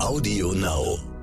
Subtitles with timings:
[0.00, 1.17] Audio Now.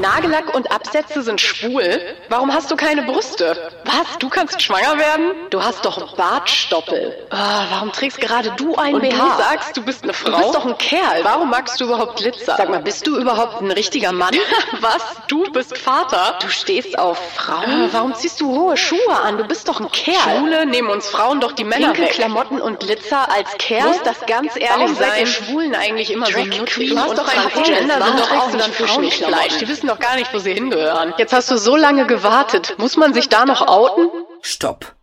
[0.00, 2.00] Nagellack und Absätze sind schwul?
[2.28, 3.70] Warum hast du keine Brüste?
[3.84, 4.18] Was?
[4.18, 5.32] Du kannst schwanger werden?
[5.50, 7.26] Du hast doch Bartstoppel.
[7.30, 9.10] Ah, warum trägst gerade du ein und BH?
[9.16, 10.30] du sagst, du bist eine Frau?
[10.30, 11.22] Du bist doch ein Kerl.
[11.24, 12.54] Warum magst du überhaupt Glitzer?
[12.56, 14.34] Sag mal, bist du überhaupt ein richtiger Mann?
[14.80, 15.02] Was?
[15.28, 16.38] Du bist Vater?
[16.40, 17.64] Du stehst auf Frauen?
[17.70, 19.38] Ah, warum ziehst du hohe Schuhe an?
[19.38, 20.38] Du bist doch ein Kerl.
[20.38, 22.12] Schwule nehmen uns Frauen doch die Männer Pinke weg.
[22.12, 23.88] Klamotten und Glitzer als Kerl?
[23.88, 25.10] Muss das ganz ehrlich warum sein?
[25.10, 26.90] Seid ihr Schwulen eigentlich immer Drag so Queen?
[26.90, 29.58] Du hast doch einfach Gender sind doch auch dann Frauenfleisch.
[29.58, 31.12] Die wissen doch gar nicht, wo sie hingehören.
[31.18, 32.76] Jetzt hast du so lange gewartet.
[32.78, 34.08] Muss man sich da noch outen?
[34.40, 34.94] Stopp.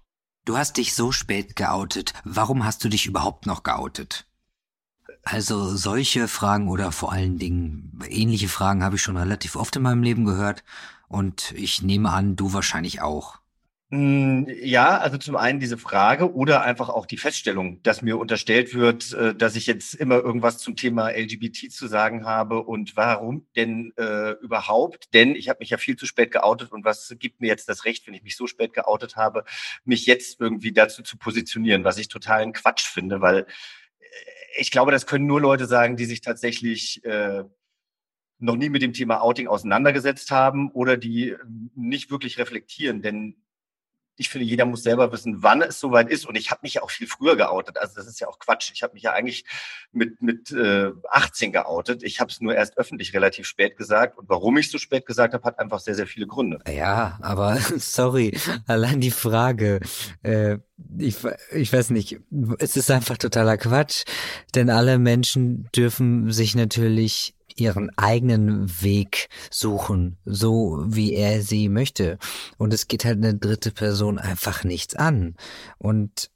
[0.46, 2.14] Du hast dich so spät geoutet.
[2.24, 4.26] Warum hast du dich überhaupt noch geoutet?
[5.24, 9.82] Also solche Fragen oder vor allen Dingen ähnliche Fragen habe ich schon relativ oft in
[9.82, 10.64] meinem Leben gehört
[11.10, 13.37] und ich nehme an, du wahrscheinlich auch.
[13.90, 18.74] Hm, ja, also zum einen diese Frage oder einfach auch die Feststellung, dass mir unterstellt
[18.74, 23.48] wird, äh, dass ich jetzt immer irgendwas zum Thema LGBT zu sagen habe und warum
[23.56, 25.14] denn äh, überhaupt?
[25.14, 27.86] Denn ich habe mich ja viel zu spät geoutet und was gibt mir jetzt das
[27.86, 29.46] Recht, wenn ich mich so spät geoutet habe,
[29.86, 33.46] mich jetzt irgendwie dazu zu positionieren, was ich totalen Quatsch finde, weil äh,
[34.60, 37.46] ich glaube, das können nur Leute sagen, die sich tatsächlich äh,
[38.40, 41.36] noch nie mit dem Thema Outing auseinandergesetzt haben oder die
[41.74, 43.38] nicht wirklich reflektieren, denn
[44.18, 46.26] ich finde, jeder muss selber wissen, wann es soweit ist.
[46.26, 47.78] Und ich habe mich ja auch viel früher geoutet.
[47.78, 48.72] Also das ist ja auch Quatsch.
[48.74, 49.46] Ich habe mich ja eigentlich
[49.92, 52.04] mit, mit äh, 18 geoutet.
[52.04, 54.18] Ich habe es nur erst öffentlich relativ spät gesagt.
[54.18, 56.60] Und warum ich so spät gesagt habe, hat einfach sehr, sehr viele Gründe.
[56.68, 59.80] Ja, aber sorry, allein die Frage,
[60.24, 60.58] äh,
[60.98, 61.18] ich,
[61.52, 62.20] ich weiß nicht,
[62.60, 64.04] es ist einfach totaler Quatsch.
[64.56, 72.18] Denn alle Menschen dürfen sich natürlich ihren eigenen Weg suchen, so wie er sie möchte.
[72.58, 75.36] Und es geht halt eine dritte Person einfach nichts an.
[75.78, 76.30] Und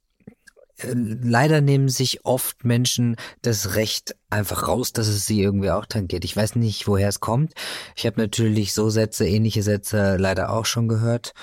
[0.84, 5.86] äh, leider nehmen sich oft Menschen das Recht einfach raus, dass es sie irgendwie auch
[5.86, 6.26] tangiert.
[6.26, 7.54] Ich weiß nicht, woher es kommt.
[7.96, 11.34] Ich habe natürlich so Sätze, ähnliche Sätze leider auch schon gehört.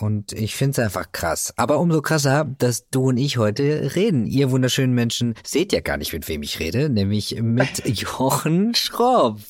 [0.00, 1.52] Und ich finde es einfach krass.
[1.56, 4.26] Aber umso krasser, dass du und ich heute reden.
[4.26, 9.40] Ihr wunderschönen Menschen seht ja gar nicht, mit wem ich rede, nämlich mit Jochen Schropp.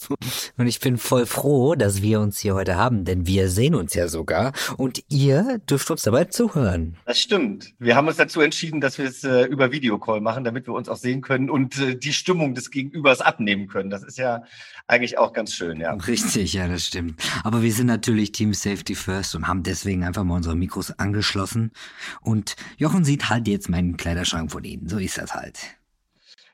[0.56, 3.94] Und ich bin voll froh, dass wir uns hier heute haben, denn wir sehen uns
[3.94, 6.96] ja sogar und ihr dürft uns dabei zuhören.
[7.04, 7.72] Das stimmt.
[7.78, 10.88] Wir haben uns dazu entschieden, dass wir es äh, über Videocall machen, damit wir uns
[10.88, 13.90] auch sehen können und äh, die Stimmung des Gegenübers abnehmen können.
[13.90, 14.42] Das ist ja
[14.90, 15.92] eigentlich auch ganz schön, ja.
[15.94, 17.20] Richtig, ja, das stimmt.
[17.44, 21.72] Aber wir sind natürlich Team Safety First und haben deswegen einfach mal unsere Mikros angeschlossen.
[22.20, 24.88] Und Jochen sieht halt jetzt meinen Kleiderschrank von Ihnen.
[24.88, 25.79] So ist das halt.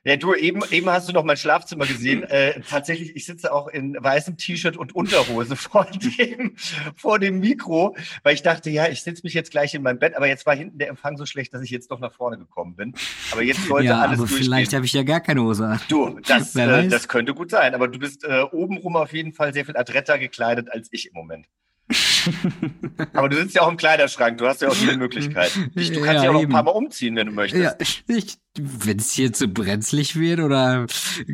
[0.06, 2.25] Ja, du, eben, eben hast du noch mein Schlafzimmer gesehen.
[2.37, 6.55] Äh, tatsächlich, ich sitze auch in weißem T-Shirt und Unterhose vor dem,
[6.97, 10.17] vor dem Mikro, weil ich dachte, ja, ich sitze mich jetzt gleich in mein Bett,
[10.17, 12.77] aber jetzt war hinten der Empfang so schlecht, dass ich jetzt doch nach vorne gekommen
[12.77, 12.94] bin.
[13.33, 14.44] Aber jetzt sollte ja, alles aber durchgehen.
[14.44, 15.81] vielleicht habe ich ja gar keine Hose an.
[15.89, 19.55] Du, das, äh, das könnte gut sein, aber du bist äh, obenrum auf jeden Fall
[19.55, 21.47] sehr viel adretter gekleidet als ich im Moment.
[23.13, 25.71] Aber du sitzt ja auch im Kleiderschrank, du hast ja auch viele Möglichkeiten.
[25.75, 27.63] Du kannst ja, ja auch ein paar Mal umziehen, wenn du möchtest.
[28.09, 28.19] Ja,
[28.59, 30.87] wenn es hier zu brenzlig wird oder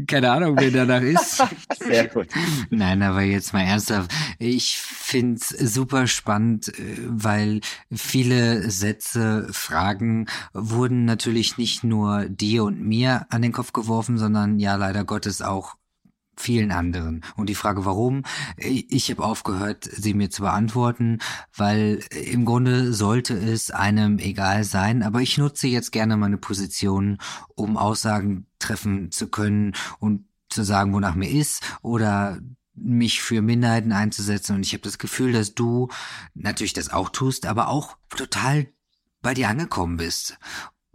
[0.07, 1.43] keine Ahnung, wer danach ist.
[1.79, 2.29] Sehr gut.
[2.71, 4.13] Nein, aber jetzt mal ernsthaft.
[4.39, 7.61] Ich find's super spannend, äh, weil
[7.93, 14.59] viele Sätze, Fragen wurden natürlich nicht nur dir und mir an den Kopf geworfen, sondern
[14.59, 15.77] ja leider Gottes auch
[16.37, 17.23] vielen anderen.
[17.37, 18.23] Und die Frage, warum,
[18.57, 21.19] ich habe aufgehört, sie mir zu beantworten,
[21.57, 27.19] weil im Grunde sollte es einem egal sein, aber ich nutze jetzt gerne meine Position,
[27.55, 32.39] um Aussagen treffen zu können und zu sagen, wonach mir ist oder
[32.75, 34.57] mich für Minderheiten einzusetzen.
[34.57, 35.89] Und ich habe das Gefühl, dass du
[36.35, 38.69] natürlich das auch tust, aber auch total
[39.21, 40.39] bei dir angekommen bist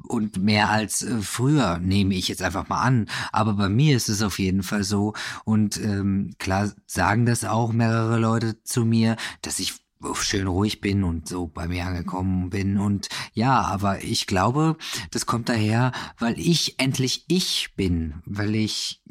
[0.08, 3.08] und mehr als äh, früher, nehme ich jetzt einfach mal an.
[3.32, 5.14] Aber bei mir ist es auf jeden Fall so.
[5.46, 9.76] Und ähm, klar sagen das auch mehrere Leute zu mir, dass ich
[10.14, 12.78] schön ruhig bin und so bei mir angekommen bin.
[12.78, 14.78] Und ja, aber ich glaube,
[15.12, 19.02] das kommt daher, weil ich endlich ich bin, weil ich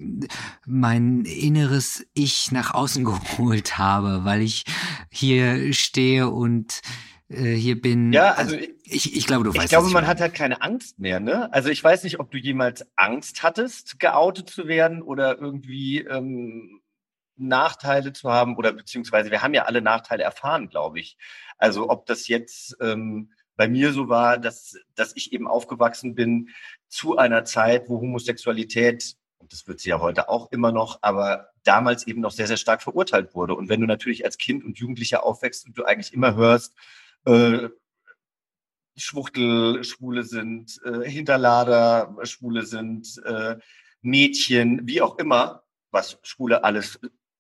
[0.65, 4.65] mein inneres Ich nach außen geholt habe, weil ich
[5.11, 6.83] hier stehe und
[7.29, 8.13] äh, hier bin.
[8.13, 9.69] Ja, also, also ich, ich glaube, du ich weißt.
[9.71, 11.53] Glaube, ich glaube, man hat halt keine Angst mehr, ne?
[11.53, 16.81] Also ich weiß nicht, ob du jemals Angst hattest, geoutet zu werden oder irgendwie ähm,
[17.37, 21.17] Nachteile zu haben oder beziehungsweise wir haben ja alle Nachteile erfahren, glaube ich.
[21.59, 26.51] Also ob das jetzt ähm, bei mir so war, dass, dass ich eben aufgewachsen bin
[26.89, 31.49] zu einer Zeit, wo Homosexualität, und das wird sie ja heute auch immer noch, aber
[31.65, 33.55] damals eben noch sehr, sehr stark verurteilt wurde.
[33.55, 36.75] Und wenn du natürlich als Kind und Jugendlicher aufwächst und du eigentlich immer hörst,
[37.27, 37.69] äh,
[38.97, 43.57] Schwuchtel Schwule sind, äh, Hinterlader Schwule sind, äh,
[44.01, 46.99] Mädchen, wie auch immer, was Schwule alles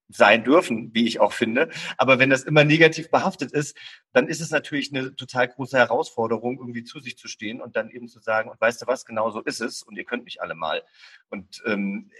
[0.08, 1.68] sein dürfen, wie ich auch finde.
[1.96, 3.76] Aber wenn das immer negativ behaftet ist,
[4.12, 7.90] dann ist es natürlich eine total große Herausforderung, irgendwie zu sich zu stehen und dann
[7.90, 10.40] eben zu sagen, und weißt du was, genau so ist es und ihr könnt mich
[10.40, 10.82] alle mal.
[11.28, 12.10] Und ähm,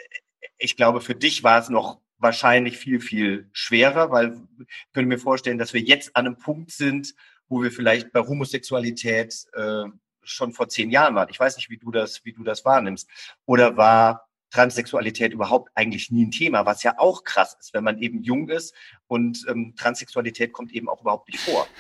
[0.59, 5.19] ich glaube, für dich war es noch wahrscheinlich viel, viel schwerer, weil ich könnte mir
[5.19, 7.15] vorstellen, dass wir jetzt an einem Punkt sind,
[7.48, 9.84] wo wir vielleicht bei Homosexualität äh,
[10.22, 11.28] schon vor zehn Jahren waren.
[11.31, 13.08] Ich weiß nicht, wie du das, wie du das wahrnimmst.
[13.44, 17.98] Oder war Transsexualität überhaupt eigentlich nie ein Thema, was ja auch krass ist, wenn man
[17.98, 18.75] eben jung ist
[19.06, 21.66] und ähm, Transsexualität kommt eben auch überhaupt nicht vor.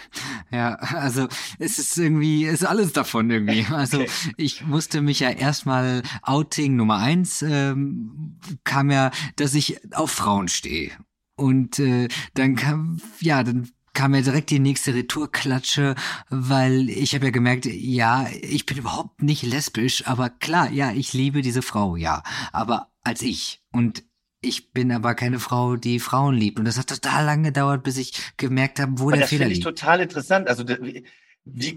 [0.52, 1.26] Ja, also
[1.58, 3.66] es ist irgendwie, es ist alles davon irgendwie.
[3.72, 4.10] Also okay.
[4.36, 10.46] ich musste mich ja erstmal Outing Nummer eins ähm, kam ja, dass ich auf Frauen
[10.46, 10.92] stehe.
[11.34, 15.94] Und äh, dann kam, ja, dann kam mir direkt die nächste Retourklatsche,
[16.28, 21.14] weil ich habe ja gemerkt, ja, ich bin überhaupt nicht lesbisch, aber klar, ja, ich
[21.14, 22.22] liebe diese Frau, ja,
[22.52, 23.62] aber als ich.
[23.72, 24.04] Und
[24.42, 26.58] ich bin aber keine Frau, die Frauen liebt.
[26.58, 29.64] Und das hat total lange gedauert, bis ich gemerkt habe, wo aber der Fehler liegt.
[29.64, 30.48] Das finde ich total interessant.
[30.48, 31.04] Also wie,
[31.44, 31.74] wie,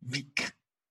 [0.00, 0.32] wie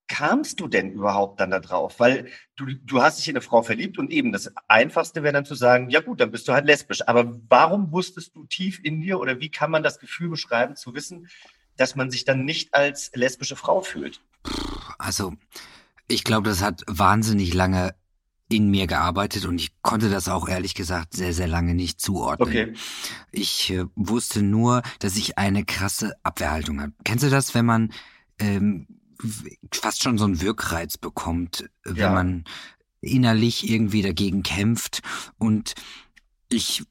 [0.07, 1.99] kamst du denn überhaupt dann da drauf?
[1.99, 5.45] Weil du, du hast dich in eine Frau verliebt und eben das Einfachste wäre dann
[5.45, 7.07] zu sagen, ja gut, dann bist du halt lesbisch.
[7.07, 10.93] Aber warum wusstest du tief in dir oder wie kann man das Gefühl beschreiben, zu
[10.93, 11.27] wissen,
[11.75, 14.21] dass man sich dann nicht als lesbische Frau fühlt?
[14.97, 15.33] Also,
[16.07, 17.93] ich glaube, das hat wahnsinnig lange
[18.49, 22.47] in mir gearbeitet und ich konnte das auch ehrlich gesagt sehr, sehr lange nicht zuordnen.
[22.47, 22.73] Okay.
[23.31, 26.93] Ich äh, wusste nur, dass ich eine krasse Abwehrhaltung habe.
[27.03, 27.91] Kennst du das, wenn man
[28.39, 28.87] ähm,
[29.71, 32.11] fast schon so einen Wirkreiz bekommt, wenn ja.
[32.11, 32.43] man
[33.01, 35.01] innerlich irgendwie dagegen kämpft.
[35.37, 35.73] Und
[36.49, 36.83] ich,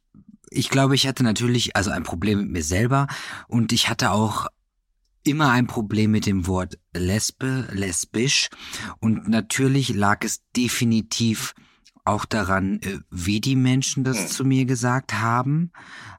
[0.50, 3.06] ich glaube, ich hatte natürlich also ein Problem mit mir selber
[3.48, 4.46] und ich hatte auch
[5.24, 8.48] immer ein Problem mit dem Wort Lesbe, lesbisch.
[9.00, 11.54] Und natürlich lag es definitiv
[12.06, 14.26] auch daran, äh, wie die Menschen das hm.
[14.28, 15.72] zu mir gesagt haben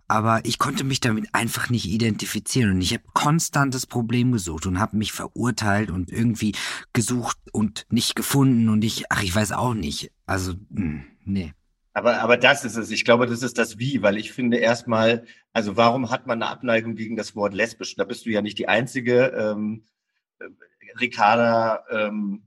[0.07, 4.65] aber ich konnte mich damit einfach nicht identifizieren und ich habe konstant das Problem gesucht
[4.65, 6.53] und habe mich verurteilt und irgendwie
[6.93, 10.11] gesucht und nicht gefunden und ich, ach, ich weiß auch nicht.
[10.25, 11.53] Also, hm, nee.
[11.93, 12.91] Aber, aber das ist es.
[12.91, 16.51] Ich glaube, das ist das Wie, weil ich finde erstmal, also warum hat man eine
[16.51, 17.95] Abneigung gegen das Wort lesbisch?
[17.95, 19.33] Da bist du ja nicht die Einzige.
[19.35, 19.83] Ähm,
[20.39, 20.45] äh,
[20.99, 22.43] Ricarda ähm,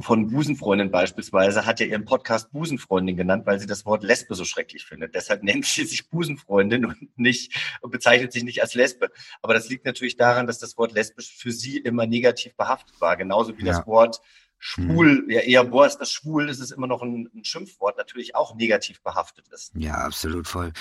[0.00, 4.44] von Busenfreundin beispielsweise hat ja ihren Podcast Busenfreundin genannt, weil sie das Wort Lesbe so
[4.44, 5.14] schrecklich findet.
[5.14, 9.10] Deshalb nennt sie sich Busenfreundin und nicht und bezeichnet sich nicht als Lesbe.
[9.42, 13.16] Aber das liegt natürlich daran, dass das Wort lesbisch für sie immer negativ behaftet war,
[13.16, 13.72] genauso wie ja.
[13.72, 14.20] das Wort
[14.58, 15.30] schwul, mhm.
[15.30, 18.54] ja eher boah, ist das schwul, ist es immer noch ein, ein Schimpfwort, natürlich auch
[18.54, 19.72] negativ behaftet ist.
[19.74, 20.72] Ja, absolut voll.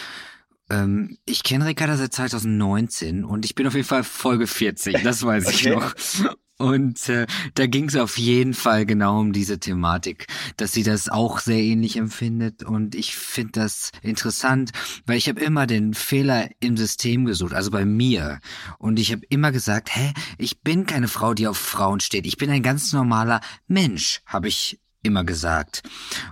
[0.70, 5.24] Ähm, ich kenne Ricarda seit 2019 und ich bin auf jeden Fall Folge 40, das
[5.24, 5.56] weiß okay.
[5.56, 6.36] ich noch.
[6.58, 11.10] Und äh, da ging es auf jeden Fall genau um diese Thematik, dass sie das
[11.10, 12.64] auch sehr ähnlich empfindet.
[12.64, 14.72] Und ich finde das interessant,
[15.06, 18.40] weil ich habe immer den Fehler im System gesucht, also bei mir.
[18.80, 22.26] Und ich habe immer gesagt, hä, ich bin keine Frau, die auf Frauen steht.
[22.26, 25.84] Ich bin ein ganz normaler Mensch, habe ich immer gesagt.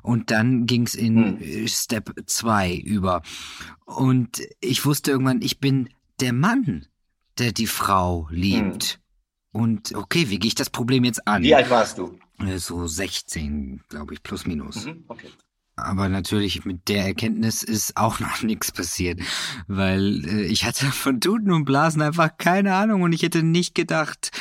[0.02, 1.68] Und dann ging's in hm.
[1.68, 3.22] Step 2 über.
[3.86, 5.90] Und ich wusste irgendwann, ich bin
[6.22, 6.88] der Mann,
[7.38, 8.94] der die Frau liebt.
[8.94, 9.02] Hm.
[9.53, 11.44] Und okay, wie gehe ich das Problem jetzt an?
[11.44, 12.17] Wie alt warst du?
[12.39, 14.86] Äh, so 16, glaube ich, plus minus.
[14.86, 15.29] Mhm, okay.
[15.75, 19.19] Aber natürlich mit der Erkenntnis ist auch noch nichts passiert,
[19.67, 23.74] weil äh, ich hatte von Tuten und Blasen einfach keine Ahnung und ich hätte nicht
[23.74, 24.31] gedacht,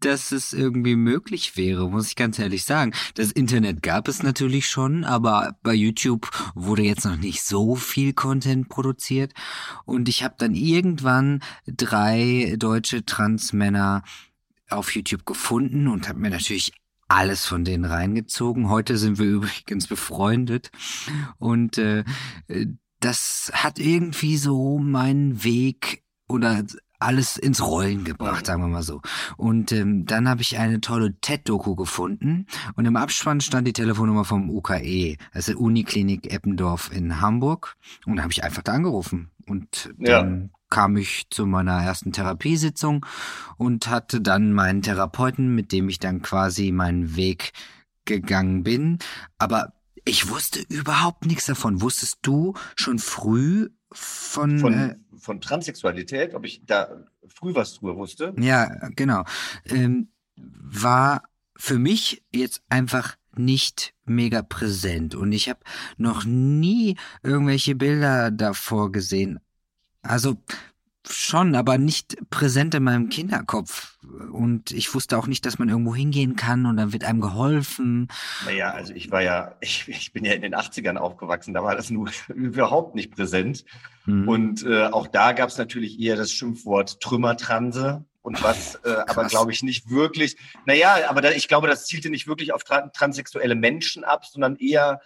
[0.00, 2.92] dass es irgendwie möglich wäre, muss ich ganz ehrlich sagen.
[3.14, 8.12] Das Internet gab es natürlich schon, aber bei YouTube wurde jetzt noch nicht so viel
[8.14, 9.32] Content produziert
[9.84, 14.04] und ich habe dann irgendwann drei deutsche Transmänner
[14.68, 16.72] auf YouTube gefunden und habe mir natürlich
[17.08, 18.68] alles von denen reingezogen.
[18.68, 20.70] Heute sind wir übrigens befreundet
[21.38, 22.04] und äh,
[23.00, 26.64] das hat irgendwie so meinen Weg oder
[27.00, 29.00] alles ins Rollen gebracht, sagen wir mal so.
[29.36, 34.24] Und ähm, dann habe ich eine tolle TED-Doku gefunden und im Abspann stand die Telefonnummer
[34.24, 37.76] vom UKE, also Uniklinik Eppendorf in Hamburg.
[38.04, 43.04] Und da habe ich einfach da angerufen und dann kam ich zu meiner ersten Therapiesitzung
[43.56, 47.52] und hatte dann meinen Therapeuten, mit dem ich dann quasi meinen Weg
[48.04, 48.98] gegangen bin.
[49.38, 49.72] Aber
[50.04, 51.80] ich wusste überhaupt nichts davon.
[51.82, 56.88] Wusstest du schon früh von von, äh, von Transsexualität, ob ich da
[57.28, 58.34] früh was drüber wusste?
[58.38, 59.24] Ja, genau.
[59.66, 61.22] Ähm, war
[61.56, 65.60] für mich jetzt einfach nicht mega präsent und ich habe
[65.96, 69.40] noch nie irgendwelche Bilder davor gesehen.
[70.08, 70.36] Also
[71.10, 73.96] schon, aber nicht präsent in meinem Kinderkopf.
[74.32, 78.08] Und ich wusste auch nicht, dass man irgendwo hingehen kann und dann wird einem geholfen.
[78.44, 81.74] Naja, also ich war ja, ich, ich bin ja in den 80ern aufgewachsen, da war
[81.74, 83.64] das nur überhaupt nicht präsent.
[84.06, 84.28] Mhm.
[84.28, 88.04] Und äh, auch da gab es natürlich eher das Schimpfwort Trümmertranse.
[88.20, 90.36] Und was äh, aber, glaube ich, nicht wirklich,
[90.66, 94.56] naja, aber da, ich glaube, das zielte nicht wirklich auf tra transsexuelle Menschen ab, sondern
[94.56, 95.00] eher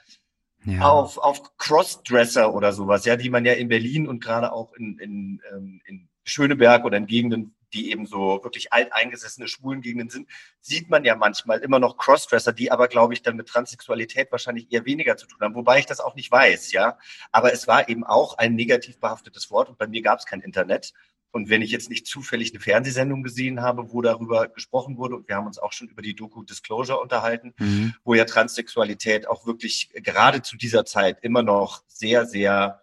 [0.65, 0.89] ja.
[0.89, 4.99] auf, auf Crossdresser oder sowas, ja, die man ja in Berlin und gerade auch in,
[4.99, 10.29] in, ähm, in Schöneberg oder in Gegenden, die eben so wirklich alteingesessene schwulen Gegenden sind,
[10.61, 14.71] sieht man ja manchmal immer noch Crossdresser, die aber, glaube ich, dann mit Transsexualität wahrscheinlich
[14.71, 16.99] eher weniger zu tun haben, wobei ich das auch nicht weiß, ja.
[17.31, 20.41] Aber es war eben auch ein negativ behaftetes Wort und bei mir gab es kein
[20.41, 20.93] Internet.
[21.33, 25.29] Und wenn ich jetzt nicht zufällig eine Fernsehsendung gesehen habe, wo darüber gesprochen wurde, und
[25.29, 27.95] wir haben uns auch schon über die Doku Disclosure unterhalten, mhm.
[28.05, 32.83] wo ja Transsexualität auch wirklich gerade zu dieser Zeit immer noch sehr, sehr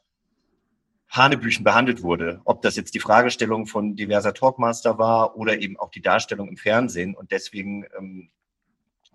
[1.09, 2.41] Hanebüchen behandelt wurde.
[2.43, 6.57] Ob das jetzt die Fragestellung von diverser Talkmaster war oder eben auch die Darstellung im
[6.57, 7.15] Fernsehen.
[7.15, 8.29] Und deswegen, ähm,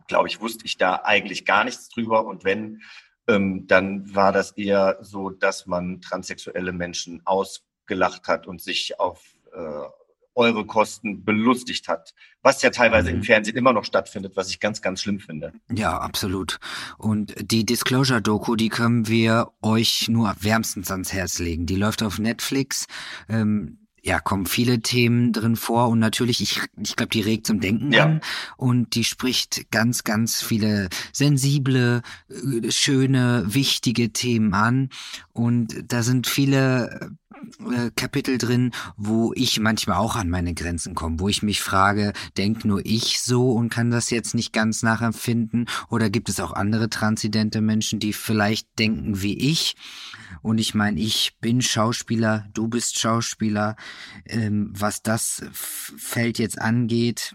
[0.07, 2.25] glaube ich, wusste ich da eigentlich gar nichts drüber.
[2.25, 2.83] Und wenn,
[3.26, 8.99] ähm, dann war das eher so, dass man transsexuelle Menschen aus gelacht hat und sich
[8.99, 9.23] auf
[9.53, 9.88] äh,
[10.35, 13.19] eure Kosten belustigt hat, was ja teilweise mhm.
[13.19, 15.53] im Fernsehen immer noch stattfindet, was ich ganz, ganz schlimm finde.
[15.73, 16.59] Ja, absolut.
[16.99, 21.67] Und die Disclosure-Doku, die können wir euch nur wärmstens ans Herz legen.
[21.67, 22.87] Die läuft auf Netflix.
[23.29, 27.61] Ähm, ja, kommen viele Themen drin vor und natürlich, ich, ich glaube, die regt zum
[27.61, 28.05] Denken ja.
[28.05, 28.21] an
[28.59, 34.91] und die spricht ganz, ganz viele sensible, äh, schöne, wichtige Themen an
[35.33, 37.17] und da sind viele
[37.71, 42.13] äh, Kapitel drin, wo ich manchmal auch an meine Grenzen komme, wo ich mich frage,
[42.37, 46.53] denk nur ich so und kann das jetzt nicht ganz nachempfinden oder gibt es auch
[46.53, 49.77] andere transidente Menschen, die vielleicht denken wie ich?
[50.43, 53.77] Und ich meine, ich bin Schauspieler, du bist Schauspieler.
[54.27, 57.35] Ähm, was das Feld jetzt angeht,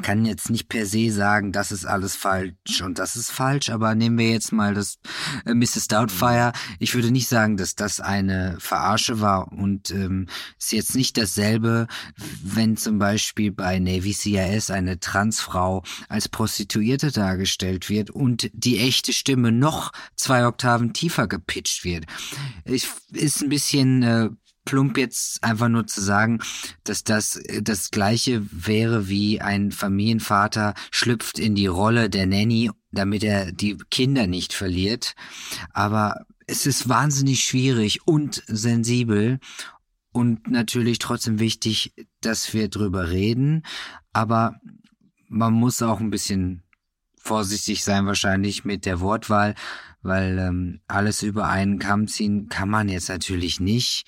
[0.00, 3.94] kann jetzt nicht per se sagen, das ist alles falsch und das ist falsch, aber
[3.94, 4.98] nehmen wir jetzt mal das
[5.44, 5.88] äh, Mrs.
[5.88, 6.52] Doubtfire.
[6.78, 11.88] Ich würde nicht sagen, dass das eine Verarsche war und ähm, ist jetzt nicht dasselbe,
[12.42, 19.12] wenn zum Beispiel bei Navy CIS eine Transfrau als Prostituierte dargestellt wird und die echte
[19.12, 22.06] Stimme noch zwei Oktaven tiefer gepitcht wird.
[22.64, 24.30] Ich, ist ein bisschen äh,
[24.64, 26.40] plump jetzt einfach nur zu sagen,
[26.84, 32.70] dass das äh, das gleiche wäre wie ein Familienvater schlüpft in die Rolle der Nanny,
[32.90, 35.14] damit er die Kinder nicht verliert.
[35.72, 39.38] Aber es ist wahnsinnig schwierig und sensibel
[40.12, 43.64] und natürlich trotzdem wichtig, dass wir drüber reden.
[44.12, 44.60] Aber
[45.28, 46.62] man muss auch ein bisschen
[47.16, 49.54] vorsichtig sein wahrscheinlich mit der Wortwahl,
[50.02, 54.06] weil ähm, alles über einen Kamm ziehen kann man jetzt natürlich nicht.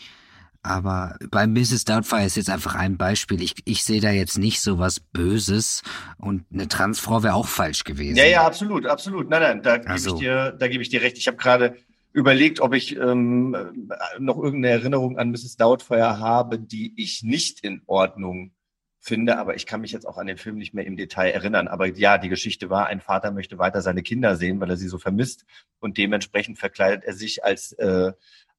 [0.65, 1.85] Aber bei Mrs.
[1.85, 3.43] Doubtfire ist jetzt einfach ein Beispiel.
[3.43, 5.83] Ich, ich sehe da jetzt nicht so was Böses
[6.17, 8.17] und eine Transfrau wäre auch falsch gewesen.
[8.17, 9.29] Ja, ja, absolut, absolut.
[9.29, 10.17] Nein, nein, da also.
[10.17, 11.19] gebe ich dir, da gebe ich dir recht.
[11.19, 11.77] Ich habe gerade
[12.15, 13.85] überlegt, ob ich ähm,
[14.19, 15.57] noch irgendeine Erinnerung an Mrs.
[15.57, 18.53] Doubtfire habe, die ich nicht in Ordnung
[19.01, 21.69] finde, aber ich kann mich jetzt auch an den Film nicht mehr im Detail erinnern.
[21.69, 24.89] Aber ja, die Geschichte war, ein Vater möchte weiter seine Kinder sehen, weil er sie
[24.89, 25.45] so vermisst
[25.79, 28.13] und dementsprechend verkleidet er sich als äh,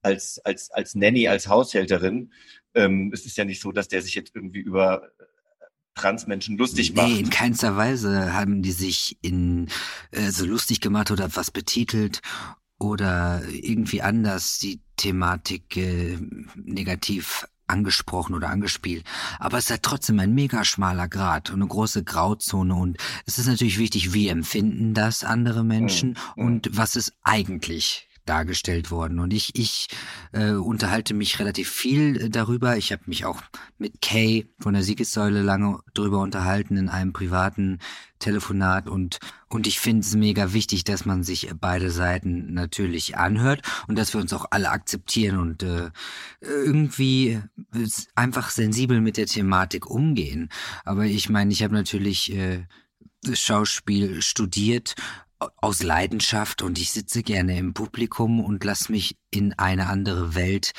[0.06, 2.32] als, als, als Nanny, als Haushälterin.
[2.76, 5.24] Ähm, es ist ja nicht so, dass der sich jetzt irgendwie über äh,
[5.96, 7.08] Transmenschen lustig macht.
[7.08, 9.68] Nee, in keinster Weise haben die sich in
[10.12, 12.22] äh, so lustig gemacht oder was betitelt
[12.78, 16.18] oder irgendwie anders die Thematik äh,
[16.56, 19.06] negativ angesprochen oder angespielt.
[19.40, 23.40] Aber es ist halt trotzdem ein mega schmaler Grad und eine große Grauzone und es
[23.40, 26.46] ist natürlich wichtig, wie empfinden das andere Menschen mhm.
[26.46, 29.20] und was ist eigentlich dargestellt worden.
[29.20, 29.88] Und ich, ich
[30.32, 32.78] äh, unterhalte mich relativ viel äh, darüber.
[32.78, 33.42] Ich habe mich auch
[33.78, 37.80] mit Kay von der Siegessäule lange darüber unterhalten in einem privaten
[38.20, 43.62] Telefonat und und ich finde es mega wichtig, dass man sich beide Seiten natürlich anhört
[43.88, 45.92] und dass wir uns auch alle akzeptieren und äh,
[46.42, 47.42] irgendwie
[48.16, 50.50] einfach sensibel mit der Thematik umgehen.
[50.84, 52.66] Aber ich meine, ich habe natürlich äh,
[53.34, 54.96] Schauspiel studiert
[55.58, 60.74] aus Leidenschaft und ich sitze gerne im Publikum und lass mich in eine andere Welt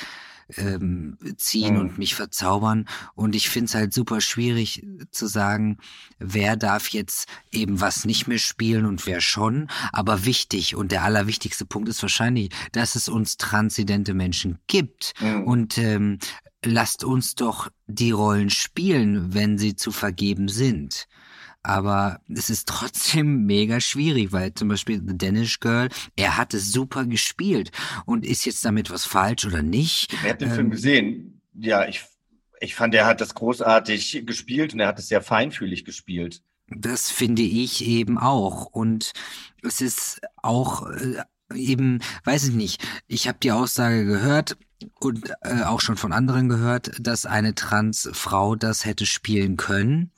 [0.56, 1.80] ähm, ziehen mhm.
[1.80, 2.86] und mich verzaubern.
[3.14, 5.78] Und ich finde es halt super schwierig zu sagen,
[6.18, 9.68] wer darf jetzt eben was nicht mehr spielen und wer schon.
[9.92, 15.14] Aber wichtig und der allerwichtigste Punkt ist wahrscheinlich, dass es uns transidente Menschen gibt.
[15.20, 15.44] Mhm.
[15.44, 16.18] Und ähm,
[16.64, 21.06] lasst uns doch die Rollen spielen, wenn sie zu vergeben sind
[21.66, 26.72] aber es ist trotzdem mega schwierig, weil zum Beispiel The Danish Girl, er hat es
[26.72, 27.70] super gespielt
[28.04, 30.12] und ist jetzt damit was falsch oder nicht?
[30.12, 31.40] Ich habe den ähm, Film gesehen.
[31.54, 32.04] Ja, ich
[32.60, 36.42] Ich fand, er hat das großartig gespielt und er hat es sehr feinfühlig gespielt.
[36.68, 38.66] Das finde ich eben auch.
[38.66, 39.12] Und
[39.62, 41.22] es ist auch äh,
[41.54, 44.56] eben, weiß ich nicht, ich habe die Aussage gehört
[45.00, 50.10] und äh, auch schon von anderen gehört, dass eine Transfrau das hätte spielen können.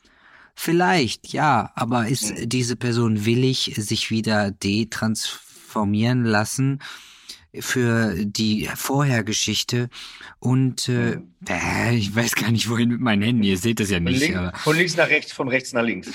[0.60, 2.48] Vielleicht, ja, aber ist hm.
[2.48, 6.80] diese Person willig, sich wieder detransformieren lassen?
[7.60, 9.88] für die Vorhergeschichte
[10.38, 11.18] und äh,
[11.92, 14.20] ich weiß gar nicht, wohin mit meinem Handy, ihr seht das ja nicht.
[14.20, 14.56] Link, aber.
[14.58, 16.10] Von links nach rechts, von rechts nach links.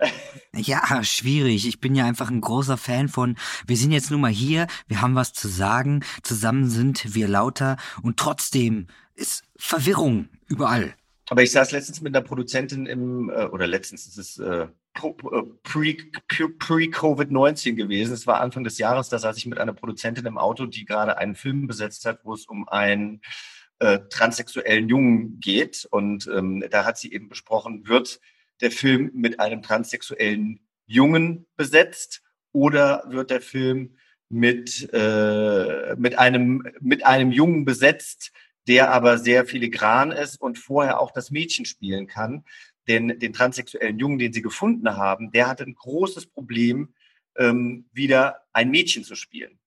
[0.54, 1.66] ja, schwierig.
[1.66, 5.02] Ich bin ja einfach ein großer Fan von, wir sind jetzt nun mal hier, wir
[5.02, 10.94] haben was zu sagen, zusammen sind wir lauter und trotzdem ist Verwirrung überall.
[11.30, 17.74] Aber ich saß letztens mit einer Produzentin im, äh, oder letztens, ist es äh, pre-Covid-19
[17.74, 18.14] gewesen.
[18.14, 21.18] Es war Anfang des Jahres, da saß ich mit einer Produzentin im Auto, die gerade
[21.18, 23.20] einen Film besetzt hat, wo es um einen
[23.78, 25.86] äh, transsexuellen Jungen geht.
[25.90, 28.20] Und ähm, da hat sie eben besprochen, wird
[28.60, 33.96] der Film mit einem transsexuellen Jungen besetzt oder wird der Film
[34.30, 38.32] mit, äh, mit, einem, mit einem Jungen besetzt,
[38.68, 42.44] der aber sehr filigran ist und vorher auch das Mädchen spielen kann
[42.88, 46.94] den, den transsexuellen Jungen, den sie gefunden haben, der hatte ein großes Problem,
[47.36, 49.57] ähm, wieder ein Mädchen zu spielen.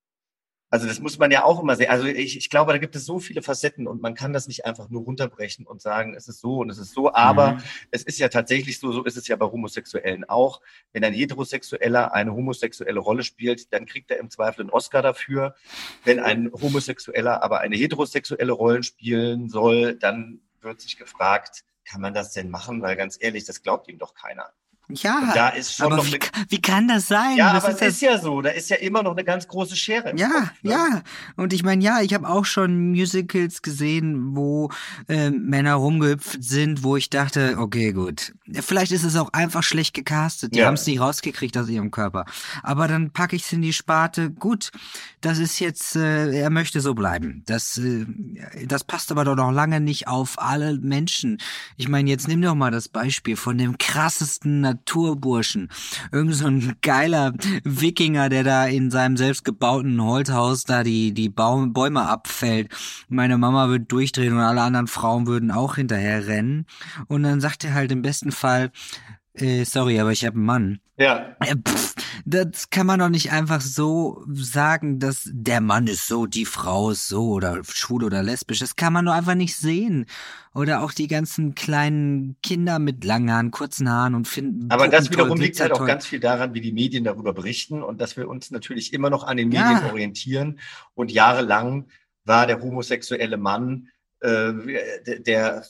[0.71, 1.89] Also das muss man ja auch immer sehen.
[1.89, 4.65] Also ich, ich glaube, da gibt es so viele Facetten und man kann das nicht
[4.65, 7.13] einfach nur runterbrechen und sagen, es ist so und es ist so.
[7.13, 7.63] Aber mhm.
[7.91, 10.61] es ist ja tatsächlich so, so ist es ja bei Homosexuellen auch.
[10.93, 15.55] Wenn ein Heterosexueller eine homosexuelle Rolle spielt, dann kriegt er im Zweifel einen Oscar dafür.
[16.05, 22.13] Wenn ein Homosexueller aber eine heterosexuelle Rolle spielen soll, dann wird sich gefragt, kann man
[22.13, 22.81] das denn machen?
[22.81, 24.53] Weil ganz ehrlich, das glaubt ihm doch keiner.
[24.95, 26.19] Ja, da ist schon aber wie,
[26.49, 27.37] wie, kann das sein?
[27.37, 28.41] Ja, das aber ist es ist ja so.
[28.41, 30.13] Da ist ja immer noch eine ganz große Schere.
[30.17, 30.71] ja, Kopf, ne?
[30.71, 31.01] ja.
[31.35, 34.69] Und ich meine, ja, ich habe auch schon Musicals gesehen, wo
[35.07, 38.33] äh, Männer rumgehüpft sind, wo ich dachte, okay, gut.
[38.51, 40.53] Vielleicht ist es auch einfach schlecht gecastet.
[40.53, 40.67] Die ja.
[40.67, 42.25] haben es nicht rausgekriegt aus ihrem Körper.
[42.63, 44.31] Aber dann packe ich es in die Sparte.
[44.31, 44.71] Gut,
[45.21, 47.43] das ist jetzt, äh, er möchte so bleiben.
[47.45, 48.05] Das, äh,
[48.65, 51.37] das passt aber doch noch lange nicht auf alle Menschen.
[51.77, 55.69] Ich meine, jetzt nimm doch mal das Beispiel von dem krassesten Naturburschen.
[56.11, 61.73] Irgend so ein geiler Wikinger, der da in seinem selbstgebauten Holzhaus da die, die Baum,
[61.73, 62.69] Bäume abfällt.
[63.07, 66.65] Meine Mama würde durchdrehen und alle anderen Frauen würden auch hinterher rennen.
[67.07, 68.71] Und dann sagt er halt im besten Fall,
[69.33, 70.79] äh, sorry, aber ich habe einen Mann.
[70.97, 71.35] Ja.
[71.39, 76.25] Äh, pff, das kann man doch nicht einfach so sagen, dass der Mann ist so,
[76.25, 78.59] die Frau ist so oder schwul oder lesbisch.
[78.59, 80.05] Das kann man doch einfach nicht sehen.
[80.53, 84.69] Oder auch die ganzen kleinen Kinder mit langen Haaren, kurzen Haaren und finden.
[84.69, 88.01] Aber das wiederum liegt halt auch ganz viel daran, wie die Medien darüber berichten und
[88.01, 89.89] dass wir uns natürlich immer noch an den Medien ja.
[89.89, 90.59] orientieren.
[90.93, 91.87] Und jahrelang
[92.25, 93.87] war der homosexuelle Mann
[94.19, 94.53] äh,
[95.19, 95.63] der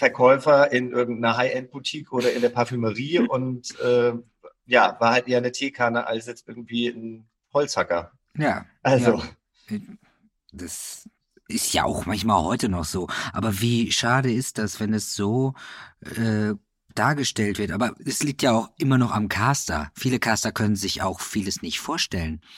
[0.00, 4.14] Verkäufer in irgendeiner High-End-Boutique oder in der Parfümerie und äh,
[4.64, 8.12] ja, war halt eher eine Teekanne als jetzt irgendwie ein Holzhacker.
[8.34, 8.64] Ja.
[8.82, 9.22] Also.
[9.68, 9.78] Ja.
[10.52, 11.06] Das
[11.48, 13.08] ist ja auch manchmal heute noch so.
[13.34, 15.52] Aber wie schade ist das, wenn es so
[16.00, 16.54] äh,
[17.00, 17.72] dargestellt wird.
[17.72, 19.90] Aber es liegt ja auch immer noch am Caster.
[19.94, 22.40] Viele Caster können sich auch vieles nicht vorstellen.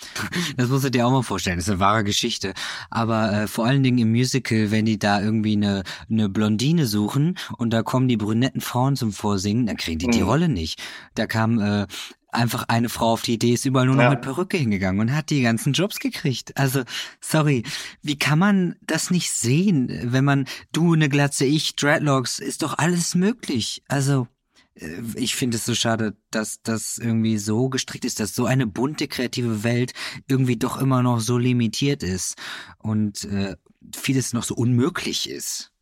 [0.56, 1.56] Das musst du dir auch mal vorstellen.
[1.56, 2.52] Das ist eine wahre Geschichte.
[2.90, 7.38] Aber äh, vor allen Dingen im Musical, wenn die da irgendwie eine, eine Blondine suchen
[7.56, 10.28] und da kommen die brünetten Frauen zum Vorsingen, dann kriegen die die mhm.
[10.28, 10.82] Rolle nicht.
[11.14, 11.86] Da kam äh,
[12.32, 14.10] einfach eine Frau auf die Idee, ist überall nur noch ja.
[14.10, 16.56] mit Perücke hingegangen und hat die ganzen Jobs gekriegt.
[16.56, 16.82] Also,
[17.20, 17.62] sorry,
[18.02, 22.78] wie kann man das nicht sehen, wenn man, du eine Glatze, ich, Dreadlocks, ist doch
[22.78, 23.82] alles möglich.
[23.86, 24.26] Also,
[24.74, 29.06] ich finde es so schade, dass das irgendwie so gestrickt ist, dass so eine bunte
[29.06, 29.92] kreative Welt
[30.28, 32.36] irgendwie doch immer noch so limitiert ist
[32.78, 33.56] und äh,
[33.94, 35.72] vieles noch so unmöglich ist.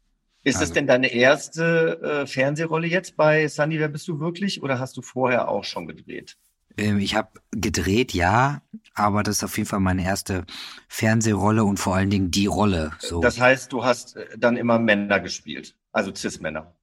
[0.42, 0.66] Ist also.
[0.66, 4.62] das denn deine erste äh, Fernsehrolle jetzt bei Sunny, wer bist du wirklich?
[4.62, 6.36] Oder hast du vorher auch schon gedreht?
[6.76, 8.62] Ähm, ich habe gedreht, ja,
[8.94, 10.44] aber das ist auf jeden Fall meine erste
[10.88, 12.92] Fernsehrolle und vor allen Dingen die Rolle.
[12.98, 13.20] So.
[13.20, 16.74] Das heißt, du hast äh, dann immer Männer gespielt, also Cis-Männer.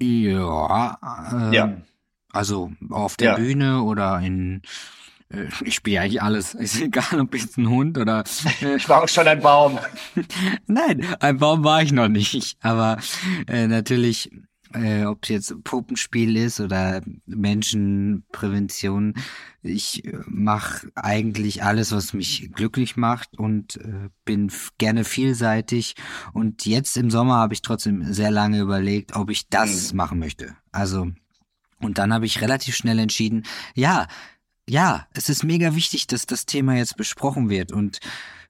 [0.00, 0.98] Ja,
[1.32, 1.72] ähm, ja.
[2.32, 3.36] Also auf der ja.
[3.36, 4.62] Bühne oder in
[5.32, 6.54] äh, ich spiele eigentlich alles.
[6.54, 8.24] Ist egal, ob ich ein Hund oder.
[8.62, 9.78] Äh, ich war auch schon ein Baum.
[10.66, 12.56] Nein, ein Baum war ich noch nicht.
[12.60, 12.98] Aber
[13.46, 14.30] äh, natürlich,
[14.74, 19.14] äh, ob es jetzt Puppenspiel ist oder Menschenprävention,
[19.62, 25.96] ich mache eigentlich alles, was mich glücklich macht und äh, bin gerne vielseitig.
[26.32, 29.96] Und jetzt im Sommer habe ich trotzdem sehr lange überlegt, ob ich das mhm.
[29.96, 30.56] machen möchte.
[30.72, 31.10] Also
[31.80, 34.06] und dann habe ich relativ schnell entschieden, ja,
[34.68, 38.00] ja, es ist mega wichtig, dass das Thema jetzt besprochen wird und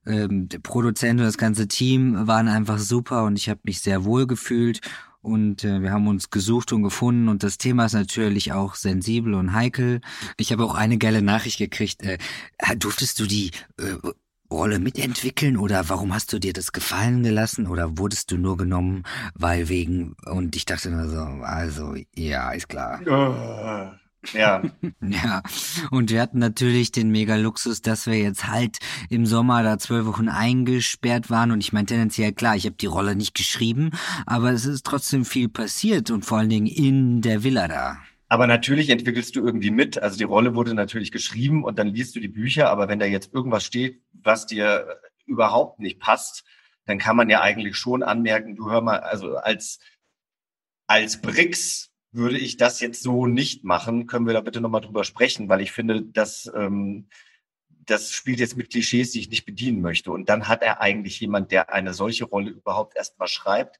[0.05, 4.03] ähm, der Produzent und das ganze Team waren einfach super und ich habe mich sehr
[4.03, 4.81] wohl gefühlt
[5.21, 9.33] und äh, wir haben uns gesucht und gefunden und das Thema ist natürlich auch sensibel
[9.33, 10.01] und heikel.
[10.37, 12.03] Ich habe auch eine geile Nachricht gekriegt.
[12.03, 12.17] Äh,
[12.77, 13.95] durftest du die äh,
[14.51, 19.03] Rolle mitentwickeln oder warum hast du dir das gefallen gelassen oder wurdest du nur genommen,
[19.33, 22.99] weil wegen und ich dachte nur so, also ja, ist klar.
[24.33, 24.61] Ja.
[25.01, 25.41] ja.
[25.89, 28.77] Und wir hatten natürlich den Mega-Luxus, dass wir jetzt halt
[29.09, 31.51] im Sommer da zwölf Wochen eingesperrt waren.
[31.51, 33.91] Und ich meine tendenziell klar, ich habe die Rolle nicht geschrieben,
[34.25, 37.97] aber es ist trotzdem viel passiert und vor allen Dingen in der Villa da.
[38.27, 40.01] Aber natürlich entwickelst du irgendwie mit.
[40.01, 42.69] Also die Rolle wurde natürlich geschrieben und dann liest du die Bücher.
[42.69, 44.87] Aber wenn da jetzt irgendwas steht, was dir
[45.25, 46.45] überhaupt nicht passt,
[46.85, 49.79] dann kann man ja eigentlich schon anmerken, du hör mal, also als,
[50.87, 54.07] als Brix würde ich das jetzt so nicht machen.
[54.07, 57.07] Können wir da bitte nochmal drüber sprechen, weil ich finde, dass ähm,
[57.85, 60.11] das spielt jetzt mit Klischees, die ich nicht bedienen möchte.
[60.11, 63.79] Und dann hat er eigentlich jemand, der eine solche Rolle überhaupt erstmal schreibt,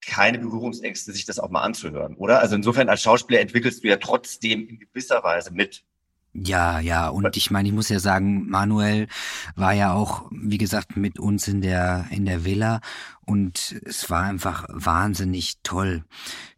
[0.00, 2.40] keine Berührungsängste, sich das auch mal anzuhören, oder?
[2.40, 5.84] Also insofern als Schauspieler entwickelst du ja trotzdem in gewisser Weise mit.
[6.32, 9.08] Ja, ja, und ich meine, ich muss ja sagen, Manuel
[9.56, 12.80] war ja auch, wie gesagt, mit uns in der in der Villa
[13.26, 16.04] und es war einfach wahnsinnig toll.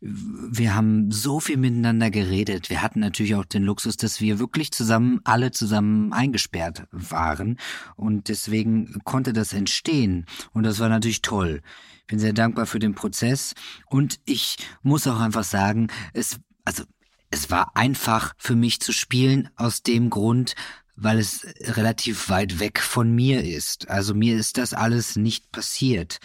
[0.00, 2.68] Wir haben so viel miteinander geredet.
[2.68, 7.56] Wir hatten natürlich auch den Luxus, dass wir wirklich zusammen alle zusammen eingesperrt waren
[7.96, 11.62] und deswegen konnte das entstehen und das war natürlich toll.
[12.00, 13.54] Ich bin sehr dankbar für den Prozess
[13.86, 16.84] und ich muss auch einfach sagen, es also
[17.32, 20.54] es war einfach für mich zu spielen aus dem Grund,
[20.94, 23.88] weil es relativ weit weg von mir ist.
[23.88, 26.18] Also mir ist das alles nicht passiert.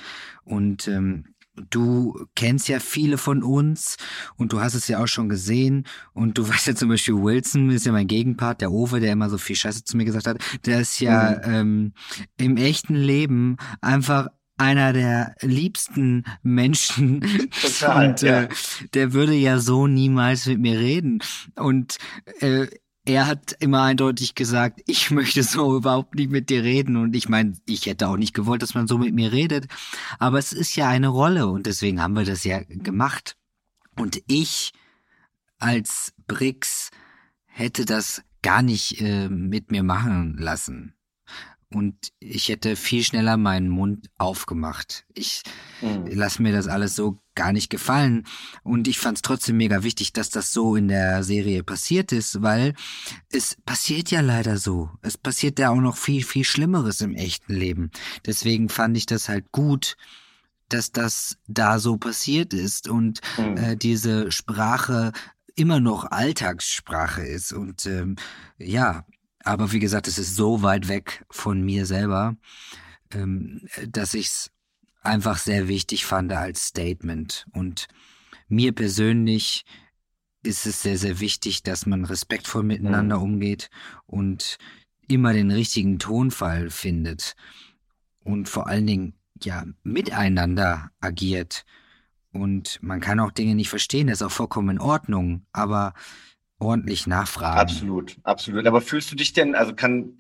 [0.44, 1.34] Und ähm,
[1.70, 3.96] du kennst ja viele von uns
[4.36, 7.70] und du hast es ja auch schon gesehen und du weißt ja zum Beispiel Wilson
[7.70, 10.38] ist ja mein Gegenpart, der Owe, der immer so viel Scheiße zu mir gesagt hat,
[10.66, 11.54] der ist ja mhm.
[11.54, 11.94] ähm,
[12.38, 17.22] im echten Leben einfach einer der liebsten Menschen
[17.62, 18.50] Total, und äh,
[18.94, 21.20] der würde ja so niemals mit mir reden
[21.56, 21.98] und
[22.40, 22.68] äh,
[23.08, 26.98] er hat immer eindeutig gesagt, ich möchte so überhaupt nicht mit dir reden.
[26.98, 29.68] Und ich meine, ich hätte auch nicht gewollt, dass man so mit mir redet.
[30.20, 33.38] Aber es ist ja eine Rolle und deswegen haben wir das ja gemacht.
[33.96, 34.74] Und ich
[35.58, 36.92] als Brix
[37.46, 40.97] hätte das gar nicht äh, mit mir machen lassen
[41.74, 45.06] und ich hätte viel schneller meinen Mund aufgemacht.
[45.14, 45.44] Ich
[45.82, 46.08] mhm.
[46.08, 48.26] lasse mir das alles so gar nicht gefallen
[48.64, 52.42] und ich fand es trotzdem mega wichtig, dass das so in der Serie passiert ist,
[52.42, 52.74] weil
[53.30, 54.90] es passiert ja leider so.
[55.02, 57.92] Es passiert ja auch noch viel, viel Schlimmeres im echten Leben.
[58.26, 59.98] Deswegen fand ich das halt gut,
[60.70, 63.58] dass das da so passiert ist und mhm.
[63.58, 65.12] äh, diese Sprache
[65.56, 68.16] immer noch Alltagssprache ist und ähm,
[68.58, 69.06] ja,
[69.48, 72.36] aber wie gesagt, es ist so weit weg von mir selber,
[73.14, 74.52] ähm, dass ich es
[75.02, 77.48] einfach sehr wichtig fand als Statement.
[77.54, 77.88] Und
[78.50, 79.64] mir persönlich
[80.44, 83.24] ist es sehr, sehr wichtig, dass man respektvoll miteinander mhm.
[83.24, 83.70] umgeht
[84.06, 84.58] und
[85.08, 87.36] immer den richtigen Tonfall findet
[88.20, 91.66] und vor allen Dingen ja miteinander agiert.
[92.34, 95.94] Und man kann auch Dinge nicht verstehen, das ist auch vollkommen in Ordnung, aber
[96.60, 97.60] ordentlich nachfragen.
[97.60, 98.66] Absolut, absolut.
[98.66, 100.18] Aber fühlst du dich denn, also kann,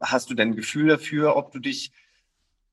[0.00, 1.92] hast du denn ein Gefühl dafür, ob du dich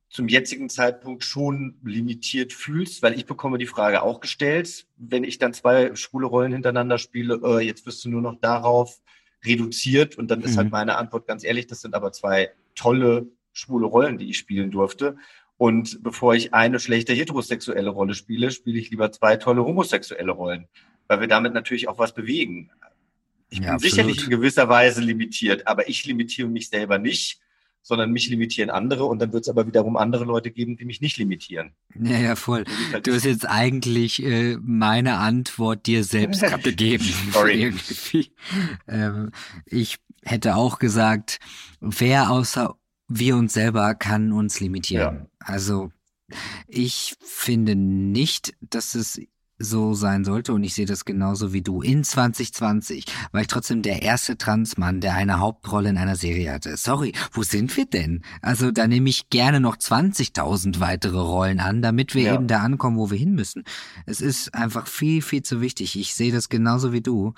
[0.09, 3.01] zum jetzigen Zeitpunkt schon limitiert fühlst?
[3.01, 7.39] Weil ich bekomme die Frage auch gestellt, wenn ich dann zwei schwule Rollen hintereinander spiele,
[7.43, 9.01] äh, jetzt wirst du nur noch darauf
[9.45, 10.17] reduziert.
[10.17, 10.73] Und dann ist halt mhm.
[10.75, 14.71] halt meine Antwort ganz ehrlich, das sind aber zwei tolle schwule Rollen, die ich spielen
[14.71, 15.17] durfte.
[15.57, 20.67] Und bevor ich eine schlechte heterosexuelle Rolle spiele, spiele ich lieber zwei tolle homosexuelle Rollen,
[21.07, 22.69] weil wir damit natürlich auch was bewegen.
[23.49, 23.91] Ich ja, bin absolut.
[23.91, 27.39] sicherlich in gewisser Weise limitiert, aber ich limitiere mich selber nicht,
[27.81, 30.99] sondern mich limitieren andere und dann wird es aber wiederum andere Leute geben, die mich
[30.99, 31.71] nicht limitieren.
[31.97, 32.65] Ja, ja, voll.
[32.91, 37.05] Halt du hast jetzt eigentlich äh, meine Antwort dir selbst gegeben.
[37.31, 37.73] Sorry.
[38.89, 39.31] ähm,
[39.65, 41.39] ich hätte auch gesagt,
[41.79, 42.75] wer außer
[43.07, 45.15] wir uns selber kann uns limitieren.
[45.15, 45.27] Ja.
[45.39, 45.91] Also
[46.67, 49.21] ich finde nicht, dass es
[49.59, 51.81] so sein sollte und ich sehe das genauso wie du.
[51.81, 56.77] In 2020 war ich trotzdem der erste Transmann, der eine Hauptrolle in einer Serie hatte.
[56.77, 58.21] Sorry, wo sind wir denn?
[58.41, 62.35] Also da nehme ich gerne noch 20.000 weitere Rollen an, damit wir ja.
[62.35, 63.63] eben da ankommen, wo wir hin müssen.
[64.05, 65.97] Es ist einfach viel, viel zu wichtig.
[65.99, 67.33] Ich sehe das genauso wie du.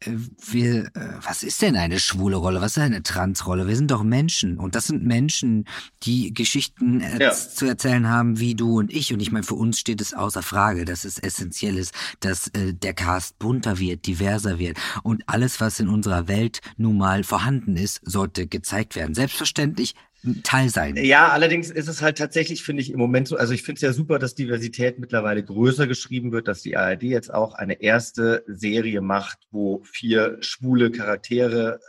[0.00, 0.10] Äh,
[0.50, 2.60] wir, äh, was ist denn eine schwule Rolle?
[2.60, 3.66] Was ist eine Transrolle?
[3.66, 4.58] Wir sind doch Menschen.
[4.58, 5.66] Und das sind Menschen,
[6.02, 7.32] die Geschichten ja.
[7.32, 9.12] zu erzählen haben, wie du und ich.
[9.12, 12.74] Und ich meine, für uns steht es außer Frage, dass es essentiell ist, dass äh,
[12.74, 14.78] der Cast bunter wird, diverser wird.
[15.02, 19.14] Und alles, was in unserer Welt nun mal vorhanden ist, sollte gezeigt werden.
[19.14, 19.94] Selbstverständlich
[20.42, 20.96] Teil sein.
[20.96, 23.82] Ja, allerdings ist es halt tatsächlich, finde ich, im Moment so, also ich finde es
[23.82, 28.44] ja super, dass Diversität mittlerweile größer geschrieben wird, dass die ARD jetzt auch eine erste
[28.46, 31.80] Serie macht, wo vier schwule Charaktere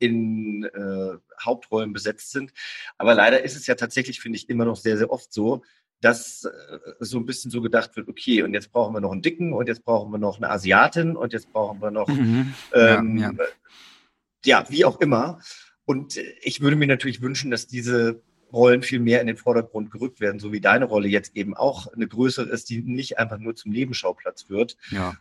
[0.00, 2.52] in äh, Hauptrollen besetzt sind.
[2.98, 5.62] Aber leider ist es ja tatsächlich, finde ich, immer noch sehr, sehr oft so,
[6.00, 9.22] dass äh, so ein bisschen so gedacht wird, okay, und jetzt brauchen wir noch einen
[9.22, 12.54] Dicken und jetzt brauchen wir noch eine Asiatin und jetzt brauchen wir noch, mhm.
[12.72, 13.44] ähm, ja, ja.
[14.44, 15.40] ja, wie auch immer.
[15.90, 18.22] Und ich würde mir natürlich wünschen, dass diese
[18.52, 21.92] Rollen viel mehr in den Vordergrund gerückt werden, so wie deine Rolle jetzt eben auch
[21.92, 24.76] eine größere ist, die nicht einfach nur zum Nebenschauplatz wird.
[24.92, 25.16] Ja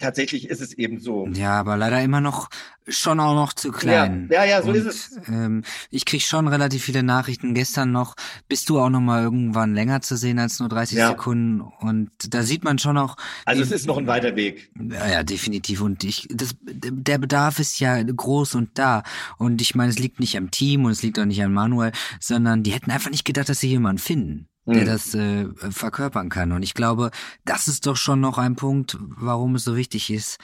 [0.00, 1.28] tatsächlich ist es eben so.
[1.28, 2.48] Ja, aber leider immer noch
[2.88, 4.28] schon auch noch zu klein.
[4.30, 5.20] Ja, ja, ja so und, ist es.
[5.28, 7.54] Ähm, ich krieg schon relativ viele Nachrichten.
[7.54, 8.16] Gestern noch
[8.48, 11.08] bist du auch noch mal irgendwann länger zu sehen als nur 30 ja.
[11.10, 13.16] Sekunden und da sieht man schon auch.
[13.44, 14.70] Also es ist noch ein weiter Weg.
[14.78, 15.82] Ja, ja, definitiv.
[15.82, 19.02] Und ich, das, der Bedarf ist ja groß und da.
[19.38, 21.92] Und ich meine, es liegt nicht am Team und es liegt auch nicht an Manuel,
[22.18, 24.86] sondern die hätten einfach nicht gedacht, dass sie jemanden finden der mhm.
[24.86, 26.52] das äh, verkörpern kann.
[26.52, 27.10] Und ich glaube,
[27.44, 30.38] das ist doch schon noch ein Punkt, warum es so wichtig ist,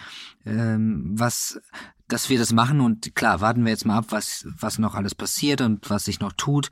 [0.45, 1.61] ähm, was,
[2.09, 2.81] dass wir das machen.
[2.81, 6.21] Und klar, warten wir jetzt mal ab, was, was noch alles passiert und was sich
[6.21, 6.71] noch tut.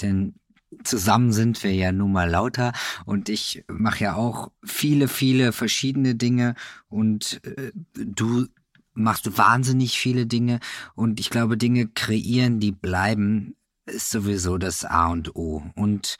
[0.00, 0.34] Denn
[0.82, 2.72] zusammen sind wir ja nun mal lauter
[3.04, 6.56] und ich mache ja auch viele, viele verschiedene Dinge
[6.88, 8.46] und äh, du
[8.92, 10.58] machst wahnsinnig viele Dinge
[10.94, 13.54] und ich glaube, Dinge kreieren, die bleiben,
[13.86, 15.62] ist sowieso das A und O.
[15.74, 16.16] Und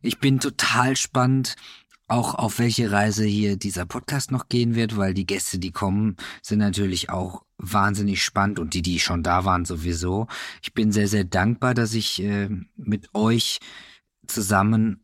[0.00, 1.56] ich bin total spannend,
[2.08, 6.16] auch auf welche Reise hier dieser Podcast noch gehen wird, weil die Gäste, die kommen,
[6.42, 10.26] sind natürlich auch wahnsinnig spannend und die, die schon da waren, sowieso.
[10.62, 13.60] Ich bin sehr, sehr dankbar, dass ich äh, mit euch
[14.26, 15.01] zusammen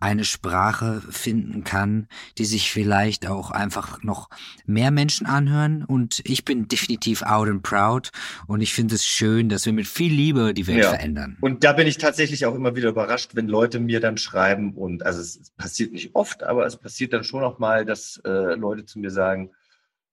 [0.00, 2.08] eine Sprache finden kann,
[2.38, 4.30] die sich vielleicht auch einfach noch
[4.66, 5.84] mehr Menschen anhören.
[5.84, 8.10] Und ich bin definitiv out and proud.
[8.46, 10.90] Und ich finde es schön, dass wir mit viel Liebe die Welt ja.
[10.90, 11.36] verändern.
[11.40, 15.04] Und da bin ich tatsächlich auch immer wieder überrascht, wenn Leute mir dann schreiben und
[15.04, 18.86] also es, passiert nicht oft, aber es passiert dann schon auch mal, dass äh, Leute
[18.86, 19.50] zu mir sagen,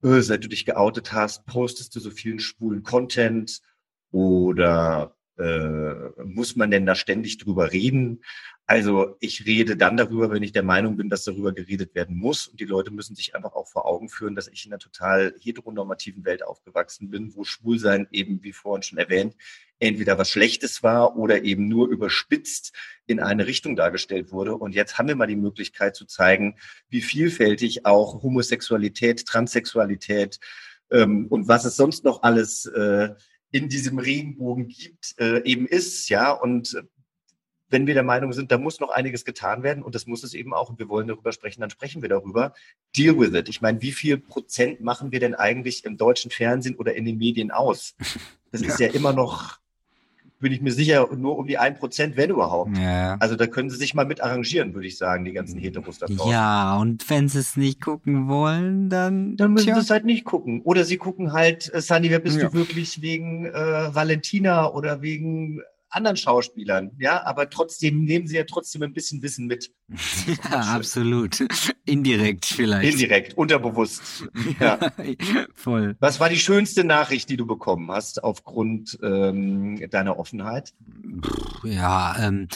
[0.04, 3.62] öh, seit du dich geoutet hast, postest du so vielen schwulen Content
[4.12, 8.22] oder äh, muss man denn da ständig drüber reden?
[8.70, 12.48] Also ich rede dann darüber, wenn ich der Meinung bin, dass darüber geredet werden muss.
[12.48, 15.34] Und die Leute müssen sich einfach auch vor Augen führen, dass ich in einer total
[15.40, 19.38] heteronormativen Welt aufgewachsen bin, wo Schwulsein eben, wie vorhin schon erwähnt,
[19.80, 22.74] entweder was Schlechtes war oder eben nur überspitzt
[23.06, 24.58] in eine Richtung dargestellt wurde.
[24.58, 26.58] Und jetzt haben wir mal die Möglichkeit zu zeigen,
[26.90, 30.42] wie vielfältig auch Homosexualität, Transsexualität
[30.92, 33.16] ähm, und was es sonst noch alles äh,
[33.52, 36.32] in diesem Regenbogen gibt, äh, eben ist, ja.
[36.32, 36.76] Und
[37.70, 40.34] wenn wir der Meinung sind, da muss noch einiges getan werden und das muss es
[40.34, 42.54] eben auch und wir wollen darüber sprechen, dann sprechen wir darüber.
[42.96, 43.50] Deal with it.
[43.50, 47.18] Ich meine, wie viel Prozent machen wir denn eigentlich im deutschen Fernsehen oder in den
[47.18, 47.96] Medien aus?
[48.52, 48.68] Das ja.
[48.70, 49.60] ist ja immer noch,
[50.40, 52.78] bin ich mir sicher, nur um die ein Prozent, wenn überhaupt.
[52.78, 53.18] Ja.
[53.20, 56.06] Also da können sie sich mal mit arrangieren, würde ich sagen, die ganzen Heteros da
[56.06, 56.32] draußen.
[56.32, 59.36] Ja, und wenn sie es nicht gucken wollen, dann.
[59.36, 60.62] Dann müssen sie es halt nicht gucken.
[60.62, 62.48] Oder sie gucken halt, äh, Sunny, wer bist ja.
[62.48, 68.44] du wirklich wegen äh, Valentina oder wegen anderen Schauspielern, ja, aber trotzdem nehmen sie ja
[68.44, 69.72] trotzdem ein bisschen Wissen mit.
[70.52, 71.46] Ja, absolut.
[71.86, 72.94] Indirekt vielleicht.
[72.94, 74.28] Indirekt, unterbewusst.
[74.60, 74.80] Ja.
[75.54, 75.96] Voll.
[76.00, 80.74] Was war die schönste Nachricht, die du bekommen hast aufgrund ähm, deiner Offenheit?
[81.64, 82.48] Ja, ähm,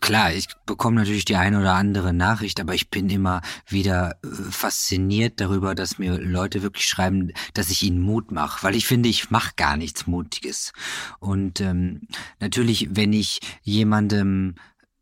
[0.00, 4.28] Klar, ich bekomme natürlich die eine oder andere Nachricht, aber ich bin immer wieder äh,
[4.50, 9.08] fasziniert darüber, dass mir Leute wirklich schreiben, dass ich ihnen Mut mache, weil ich finde,
[9.08, 10.72] ich mache gar nichts Mutiges.
[11.18, 12.02] Und ähm,
[12.40, 14.56] natürlich, wenn ich jemandem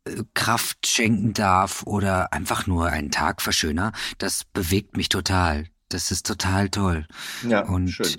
[0.05, 5.65] äh, Kraft schenken darf oder einfach nur einen Tag verschöner, das bewegt mich total.
[5.89, 7.05] Das ist total toll.
[7.47, 8.15] Ja, und schön.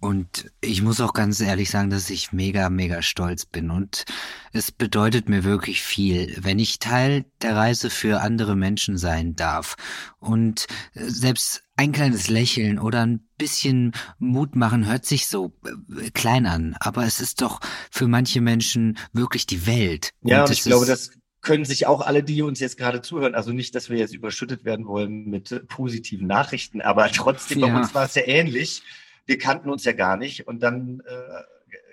[0.00, 3.70] Und ich muss auch ganz ehrlich sagen, dass ich mega, mega stolz bin.
[3.70, 4.04] Und
[4.52, 9.74] es bedeutet mir wirklich viel, wenn ich Teil der Reise für andere Menschen sein darf.
[10.20, 16.46] Und selbst ein kleines Lächeln oder ein bisschen Mut machen hört sich so äh, klein
[16.46, 16.76] an.
[16.78, 17.58] Aber es ist doch
[17.90, 20.12] für manche Menschen wirklich die Welt.
[20.22, 23.34] Ja, und, und ich glaube, das können sich auch alle, die uns jetzt gerade zuhören,
[23.34, 27.68] also nicht, dass wir jetzt überschüttet werden wollen mit positiven Nachrichten, aber trotzdem, ja.
[27.68, 28.82] bei uns war es ja ähnlich
[29.28, 31.42] wir kannten uns ja gar nicht und dann äh,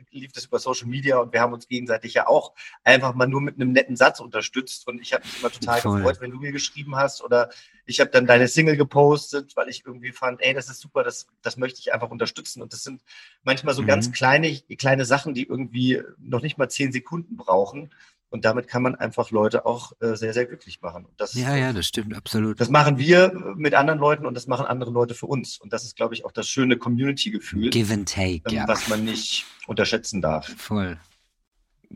[0.10, 2.54] lief das über Social Media und wir haben uns gegenseitig ja auch
[2.86, 5.98] einfach mal nur mit einem netten Satz unterstützt und ich habe mich immer total Voll.
[5.98, 7.50] gefreut, wenn du mir geschrieben hast oder
[7.86, 11.28] ich habe dann deine Single gepostet, weil ich irgendwie fand, ey, das ist super, das,
[11.41, 13.04] das möchte ich einfach unterstützen und das sind
[13.43, 13.88] manchmal so mhm.
[13.88, 17.91] ganz kleine, kleine Sachen, die irgendwie noch nicht mal zehn Sekunden brauchen
[18.29, 21.07] und damit kann man einfach Leute auch äh, sehr, sehr glücklich machen.
[21.17, 22.59] Das, ja, ja, das stimmt, absolut.
[22.59, 25.57] Das machen wir mit anderen Leuten und das machen andere Leute für uns.
[25.57, 27.69] Und das ist, glaube ich, auch das schöne Community-Gefühl.
[27.69, 28.67] Give and take, ähm, ja.
[28.67, 30.53] Was man nicht unterschätzen darf.
[30.57, 30.97] Voll.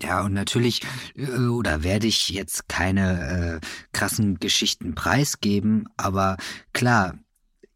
[0.01, 0.81] Ja, und natürlich,
[1.15, 6.37] äh, oder werde ich jetzt keine äh, krassen Geschichten preisgeben, aber
[6.73, 7.17] klar,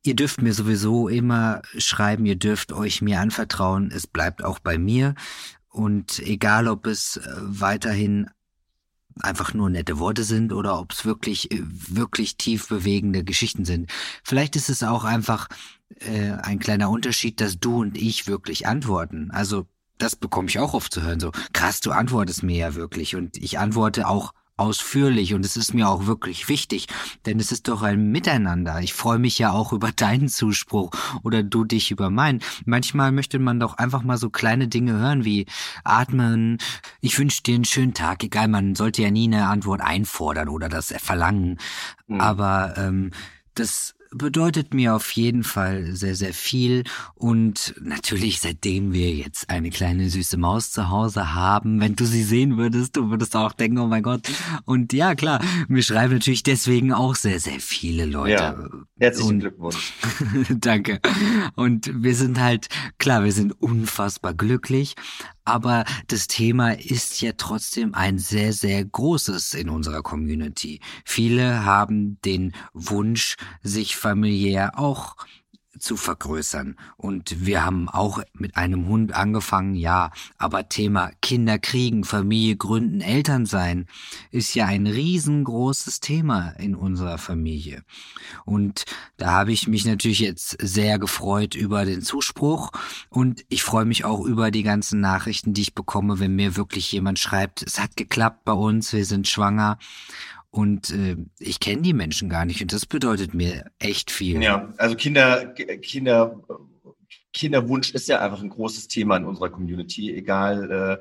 [0.04, 4.78] ihr dürft mir sowieso immer schreiben, ihr dürft euch mir anvertrauen, es bleibt auch bei
[4.78, 5.16] mir.
[5.70, 8.30] Und egal, ob es äh, weiterhin
[9.22, 13.92] einfach nur nette Worte sind oder ob es wirklich, äh, wirklich tief bewegende Geschichten sind.
[14.24, 15.48] Vielleicht ist es auch einfach
[16.00, 19.30] äh, ein kleiner Unterschied, dass du und ich wirklich antworten.
[19.32, 21.20] Also das bekomme ich auch oft zu hören.
[21.20, 23.16] So, krass, du antwortest mir ja wirklich.
[23.16, 26.88] Und ich antworte auch ausführlich und es ist mir auch wirklich wichtig,
[27.26, 28.82] denn es ist doch ein Miteinander.
[28.82, 30.92] Ich freue mich ja auch über deinen Zuspruch
[31.24, 32.42] oder du dich über meinen.
[32.66, 35.46] Manchmal möchte man doch einfach mal so kleine Dinge hören wie
[35.84, 36.58] atmen,
[37.02, 38.24] ich wünsche dir einen schönen Tag.
[38.24, 41.58] Egal, man sollte ja nie eine Antwort einfordern oder das verlangen.
[42.08, 42.22] Mhm.
[42.22, 43.12] Aber ähm,
[43.56, 46.84] das bedeutet mir auf jeden Fall sehr, sehr viel.
[47.16, 52.24] Und natürlich, seitdem wir jetzt eine kleine süße Maus zu Hause haben, wenn du sie
[52.24, 54.22] sehen würdest, du würdest auch denken, oh mein Gott.
[54.66, 58.32] Und ja, klar, mir schreiben natürlich deswegen auch sehr, sehr viele Leute.
[58.32, 59.94] Ja, herzlichen Und, Glückwunsch.
[60.50, 61.00] danke.
[61.56, 64.96] Und wir sind halt, klar, wir sind unfassbar glücklich.
[65.46, 70.80] Aber das Thema ist ja trotzdem ein sehr, sehr großes in unserer Community.
[71.06, 75.16] Viele haben den Wunsch, sich familiär auch
[75.80, 76.76] zu vergrößern.
[76.98, 83.02] Und wir haben auch mit einem Hund angefangen, ja, aber Thema Kinder kriegen, Familie gründen,
[83.02, 83.88] Eltern sein,
[84.32, 87.84] ist ja ein riesengroßes Thema in unserer Familie.
[88.46, 88.86] Und
[89.18, 92.72] da habe ich mich natürlich jetzt sehr gefreut über den Zuspruch
[93.10, 96.92] und ich freue mich auch über die ganzen Nachrichten, die ich bekomme, wenn mir wirklich
[96.92, 99.78] jemand schreibt, es hat geklappt bei uns, wir sind schwanger
[100.54, 104.42] und äh, ich kenne die Menschen gar nicht und das bedeutet mir echt viel.
[104.44, 106.40] Ja, also Kinder, Kinder,
[107.34, 111.00] Kinderwunsch ist ja einfach ein großes Thema in unserer Community, egal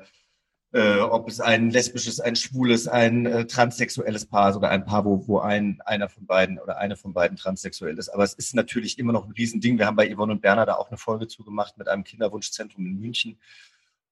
[0.73, 4.85] äh, äh, ob es ein lesbisches, ein schwules, ein äh, transsexuelles Paar ist oder ein
[4.85, 8.09] Paar, wo, wo ein, einer von beiden oder eine von beiden transsexuell ist.
[8.09, 9.77] Aber es ist natürlich immer noch ein Riesending.
[9.77, 12.99] Wir haben bei Yvonne und Berner da auch eine Folge zugemacht mit einem Kinderwunschzentrum in
[12.99, 13.37] München.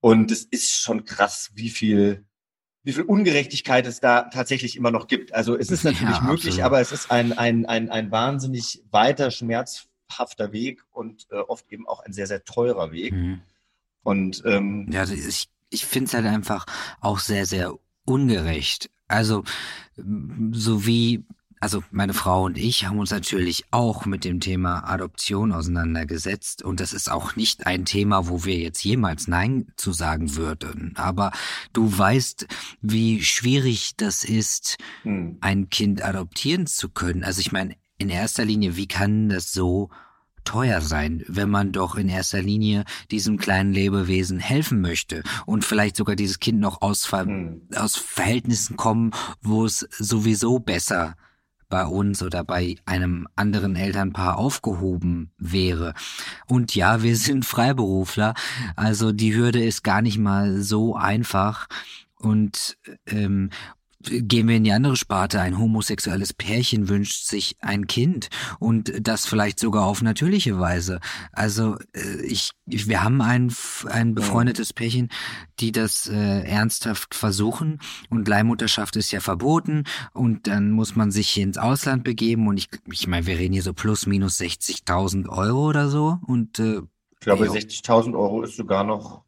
[0.01, 2.25] Und es ist schon krass, wie viel
[2.83, 5.33] wie viel Ungerechtigkeit es da tatsächlich immer noch gibt.
[5.33, 9.29] Also es ist natürlich ja, möglich, aber es ist ein, ein, ein, ein wahnsinnig weiter,
[9.29, 13.13] schmerzhafter Weg und äh, oft eben auch ein sehr, sehr teurer Weg.
[13.13, 13.41] Mhm.
[14.03, 16.65] Und ähm, ja, ich, ich finde es halt einfach
[17.01, 17.73] auch sehr, sehr
[18.05, 18.89] ungerecht.
[19.07, 19.43] Also
[19.95, 21.23] so wie
[21.61, 26.79] also meine Frau und ich haben uns natürlich auch mit dem Thema Adoption auseinandergesetzt und
[26.79, 30.93] das ist auch nicht ein Thema, wo wir jetzt jemals Nein zu sagen würden.
[30.95, 31.31] Aber
[31.71, 32.47] du weißt,
[32.81, 35.37] wie schwierig das ist, hm.
[35.41, 37.23] ein Kind adoptieren zu können.
[37.23, 39.91] Also ich meine, in erster Linie, wie kann das so
[40.43, 45.95] teuer sein, wenn man doch in erster Linie diesem kleinen Lebewesen helfen möchte und vielleicht
[45.95, 47.67] sogar dieses Kind noch aus, Ver hm.
[47.75, 49.11] aus Verhältnissen kommen,
[49.43, 51.15] wo es sowieso besser
[51.71, 55.95] bei uns oder bei einem anderen Elternpaar aufgehoben wäre.
[56.45, 58.35] Und ja, wir sind Freiberufler,
[58.75, 61.67] also die Hürde ist gar nicht mal so einfach.
[62.19, 63.49] Und ähm,
[64.03, 65.41] Gehen wir in die andere Sparte.
[65.41, 70.99] Ein homosexuelles Pärchen wünscht sich ein Kind und das vielleicht sogar auf natürliche Weise.
[71.31, 73.53] Also äh, ich, wir haben ein,
[73.87, 75.09] ein befreundetes Pärchen,
[75.59, 79.83] die das äh, ernsthaft versuchen und Leihmutterschaft ist ja verboten
[80.13, 83.63] und dann muss man sich ins Ausland begeben und ich, ich meine, wir reden hier
[83.63, 86.81] so plus minus 60.000 Euro oder so und äh,
[87.13, 89.23] ich glaube, 60.000 Euro ist sogar noch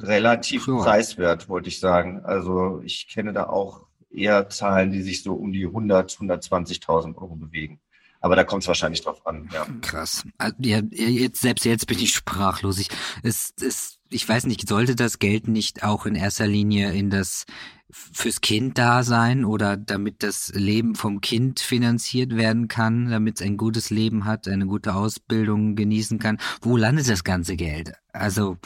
[0.00, 0.76] relativ ja.
[0.76, 2.24] preiswert, wollte ich sagen.
[2.24, 7.36] Also ich kenne da auch eher Zahlen, die sich so um die 100, 120.000 Euro
[7.36, 7.80] bewegen.
[8.26, 9.48] Aber da kommt es wahrscheinlich drauf an.
[9.52, 9.68] Ja.
[9.82, 10.26] Krass.
[10.36, 12.80] Also, ja, jetzt, selbst jetzt bin ich sprachlos.
[12.80, 12.88] Ich,
[13.22, 17.44] es, es, ich weiß nicht, sollte das Geld nicht auch in erster Linie in das
[17.88, 23.46] fürs Kind da sein oder damit das Leben vom Kind finanziert werden kann, damit es
[23.46, 26.38] ein gutes Leben hat, eine gute Ausbildung genießen kann.
[26.60, 27.92] Wo landet das ganze Geld?
[28.12, 28.56] Also,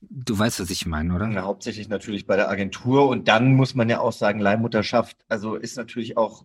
[0.00, 1.28] du weißt, was ich meine, oder?
[1.28, 5.56] Ja, hauptsächlich natürlich bei der Agentur und dann muss man ja auch sagen, Leihmutterschaft, also
[5.56, 6.44] ist natürlich auch,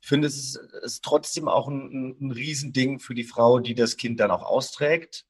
[0.00, 3.96] ich finde, es ist, ist trotzdem auch ein, ein Riesending für die Frau, die das
[3.96, 5.24] Kind dann auch austrägt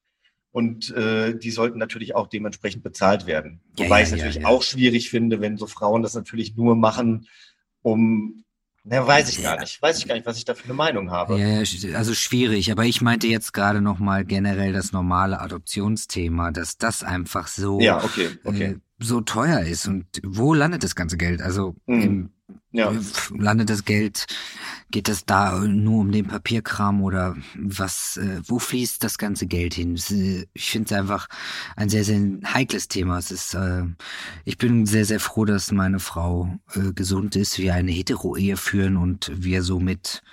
[0.51, 3.61] und äh, die sollten natürlich auch dementsprechend bezahlt werden.
[3.77, 6.55] Ja, Wobei ja, ich es natürlich ja, auch schwierig finde, wenn so Frauen das natürlich
[6.55, 7.27] nur machen,
[7.81, 8.43] um
[8.83, 9.79] na, weiß ich gar nicht.
[9.81, 11.37] Weiß ich gar nicht, was ich da für eine Meinung habe.
[11.37, 11.59] Ja,
[11.95, 12.71] also schwierig.
[12.71, 18.03] Aber ich meinte jetzt gerade nochmal generell das normale Adoptionsthema, dass das einfach so, ja,
[18.03, 18.63] okay, okay.
[18.63, 19.87] Äh, so teuer ist.
[19.87, 21.41] Und wo landet das ganze Geld?
[21.41, 22.01] Also mhm.
[22.01, 22.29] im
[22.73, 22.91] Ja.
[23.37, 24.27] Landet das Geld,
[24.91, 29.73] geht es da nur um den Papierkram oder was, äh, wo fließt das ganze Geld
[29.73, 29.95] hin?
[30.53, 31.27] Ich finde es einfach
[31.75, 33.17] ein sehr, sehr heikles Thema.
[33.17, 33.83] Es ist, äh,
[34.45, 38.95] ich bin sehr, sehr froh, dass meine Frau äh, gesund ist, wir eine Hetero-Ehe führen
[38.95, 40.23] und wir somit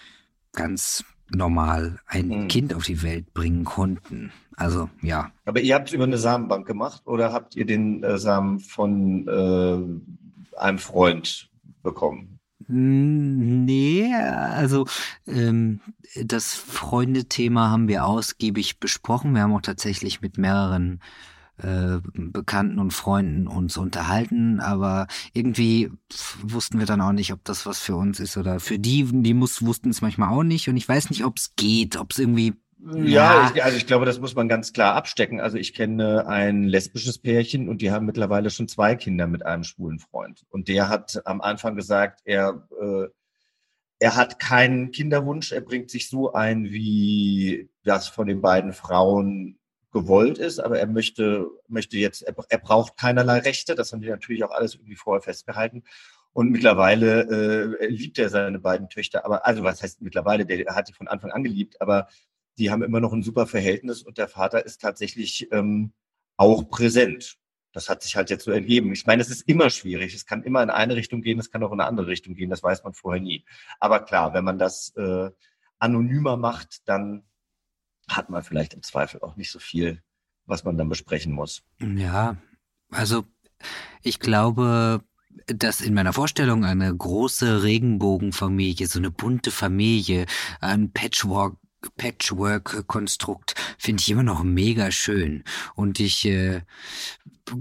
[0.53, 2.49] ganz normal ein mhm.
[2.49, 4.33] Kind auf die Welt bringen konnten.
[4.57, 5.31] Also ja.
[5.45, 9.27] Aber ihr habt es über eine Samenbank gemacht oder habt ihr den äh, Samen von
[9.29, 11.49] äh, einem Freund
[11.89, 12.39] bekommen?
[12.67, 14.87] Hm, nee, also
[15.27, 15.81] ähm,
[16.23, 19.35] das Freundethema haben wir ausgiebig besprochen.
[19.35, 21.01] Wir haben auch tatsächlich mit mehreren
[21.59, 25.91] äh, Bekannten und Freunden uns unterhalten, aber irgendwie
[26.43, 29.35] wussten wir dann auch nicht, ob das was für uns ist oder für die, die
[29.35, 32.19] muss, wussten es manchmal auch nicht und ich weiß nicht, ob es geht, ob es
[32.19, 35.41] irgendwie ja, ich, also ich glaube, das muss man ganz klar abstecken.
[35.41, 39.65] Also ich kenne ein lesbisches Pärchen und die haben mittlerweile schon zwei Kinder mit einem
[39.65, 40.47] schwulen Freund.
[40.51, 43.09] Und der hat am Anfang gesagt, er, äh,
[43.99, 49.59] er hat keinen Kinderwunsch, er bringt sich so ein, wie das von den beiden Frauen
[49.93, 54.09] gewollt ist, aber er möchte, möchte jetzt, er, er braucht keinerlei Rechte, das haben die
[54.09, 55.83] natürlich auch alles irgendwie vorher festgehalten.
[56.33, 60.87] Und mittlerweile äh, liebt er seine beiden Töchter, aber also was heißt mittlerweile, der hat
[60.87, 62.07] sie von Anfang an geliebt, aber
[62.59, 65.93] die haben immer noch ein super Verhältnis und der Vater ist tatsächlich ähm,
[66.37, 67.37] auch präsent.
[67.73, 68.93] Das hat sich halt jetzt so ergeben.
[68.93, 70.15] Ich meine, es ist immer schwierig.
[70.15, 72.51] Es kann immer in eine Richtung gehen, es kann auch in eine andere Richtung gehen.
[72.51, 73.45] Das weiß man vorher nie.
[73.79, 75.31] Aber klar, wenn man das äh,
[75.79, 77.25] anonymer macht, dann
[78.09, 80.03] hat man vielleicht im Zweifel auch nicht so viel,
[80.47, 81.63] was man dann besprechen muss.
[81.79, 82.39] Ja,
[82.91, 83.25] also
[84.03, 85.05] ich glaube,
[85.47, 90.27] dass in meiner Vorstellung eine große Regenbogenfamilie, so eine bunte Familie,
[90.61, 91.57] ein Patchwork
[91.97, 95.45] Patchwork-Konstrukt finde ich immer noch mega schön.
[95.75, 96.63] Und ich, äh,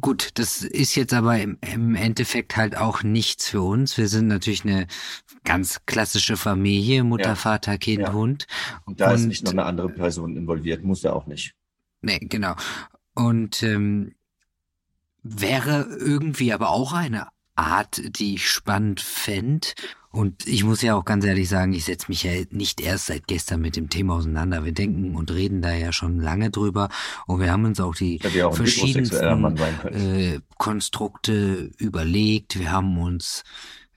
[0.01, 3.97] gut, das ist jetzt aber im, im Endeffekt halt auch nichts für uns.
[3.97, 4.88] Wir sind natürlich eine
[5.43, 7.36] ganz klassische Familie, Mutter, ja.
[7.36, 8.13] Vater, Kind, ja.
[8.13, 8.47] Hund.
[8.86, 11.53] Und da und, ist nicht noch eine andere Person involviert, muss ja auch nicht.
[12.01, 12.55] Nee, genau.
[13.13, 14.13] Und ähm,
[15.24, 17.28] wäre irgendwie aber auch eine
[17.58, 19.68] Art, die ich spannend fände.
[20.12, 23.28] Und ich muss ja auch ganz ehrlich sagen, ich setze mich ja nicht erst seit
[23.28, 24.66] gestern mit dem Thema auseinander.
[24.66, 26.89] Wir denken und reden da ja schon lange drüber.
[27.28, 29.55] Und wir haben uns auch die auch verschiedensten
[29.88, 32.58] äh, Konstrukte überlegt.
[32.58, 33.43] Wir haben uns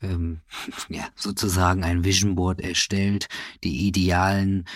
[0.03, 0.41] ähm,
[0.89, 3.29] ja, sozusagen ein Vision Board erstellt,
[3.65, 4.67] die Idealen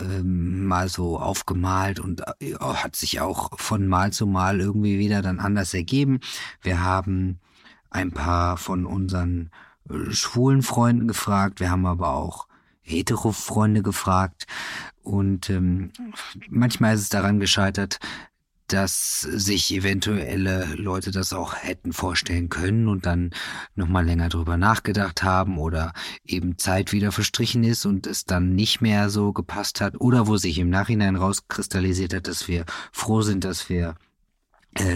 [0.00, 5.22] ähm, mal so aufgemalt und äh, hat sich auch von Mal zu Mal irgendwie wieder
[5.22, 6.20] dann anders ergeben.
[6.62, 7.40] Wir haben
[7.94, 9.50] ein paar von unseren
[9.88, 12.48] äh, schwulen Freunden gefragt, wir haben aber auch
[12.82, 14.46] hetero-Freunde gefragt.
[15.02, 15.92] Und ähm,
[16.48, 17.98] manchmal ist es daran gescheitert,
[18.66, 23.30] dass sich eventuelle Leute das auch hätten vorstellen können und dann
[23.74, 25.92] nochmal länger drüber nachgedacht haben oder
[26.24, 30.38] eben Zeit wieder verstrichen ist und es dann nicht mehr so gepasst hat oder wo
[30.38, 33.96] sich im Nachhinein rauskristallisiert hat, dass wir froh sind, dass wir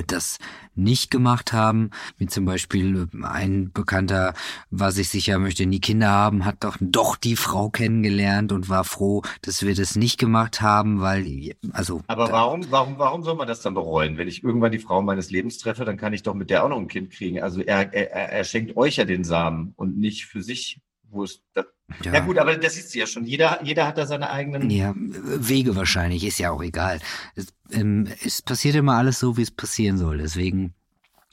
[0.06, 0.38] das
[0.74, 1.90] nicht gemacht haben.
[2.16, 4.34] Wie zum Beispiel äh, ein Bekannter
[4.70, 8.84] war sich sicher, möchte nie Kinder haben, hat doch doch die Frau kennengelernt und war
[8.84, 12.02] froh, dass wir das nicht gemacht haben, weil also.
[12.06, 14.16] Aber warum, warum, warum soll man das dann bereuen?
[14.16, 16.68] Wenn ich irgendwann die Frau meines Lebens treffe, dann kann ich doch mit der auch
[16.68, 17.42] noch ein Kind kriegen.
[17.42, 20.80] Also er, er, er schenkt euch ja den Samen und nicht für sich,
[21.10, 21.66] wo es das
[22.04, 22.12] ja.
[22.12, 22.20] ja.
[22.20, 23.24] gut, aber das ist ja schon.
[23.24, 24.68] Jeder, jeder hat da seine eigenen.
[24.70, 27.00] Ja, Wege wahrscheinlich, ist ja auch egal.
[27.34, 30.18] Es, ähm, es passiert immer alles so, wie es passieren soll.
[30.18, 30.74] Deswegen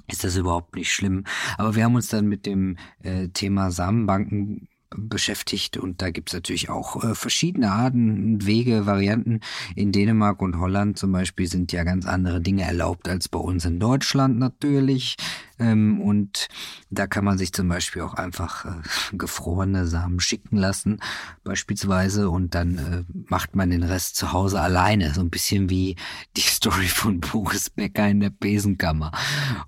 [0.07, 1.25] ist das überhaupt nicht schlimm.
[1.57, 6.69] Aber wir haben uns dann mit dem äh, Thema Samenbanken beschäftigt und da gibt's natürlich
[6.69, 9.41] auch äh, verschiedene Arten, Wege, Varianten.
[9.75, 13.65] In Dänemark und Holland zum Beispiel sind ja ganz andere Dinge erlaubt als bei uns
[13.65, 15.17] in Deutschland natürlich.
[15.59, 16.47] Ähm, und
[16.89, 18.81] da kann man sich zum Beispiel auch einfach äh,
[19.17, 20.99] gefrorene Samen schicken lassen,
[21.43, 25.13] beispielsweise, und dann äh, macht man den Rest zu Hause alleine.
[25.13, 25.95] So ein bisschen wie
[26.35, 29.11] die Story von Boris Becker in der Besenkammer.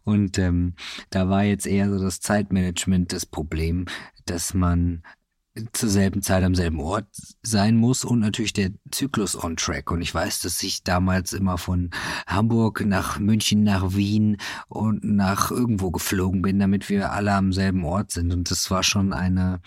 [0.03, 0.73] Und ähm,
[1.09, 3.85] da war jetzt eher so das Zeitmanagement das Problem,
[4.25, 5.03] dass man
[5.73, 7.07] zur selben Zeit am selben Ort
[7.41, 9.91] sein muss und natürlich der Zyklus on track.
[9.91, 11.91] Und ich weiß, dass ich damals immer von
[12.25, 14.37] Hamburg nach München, nach Wien
[14.67, 18.33] und nach irgendwo geflogen bin, damit wir alle am selben Ort sind.
[18.33, 19.61] Und das war schon eine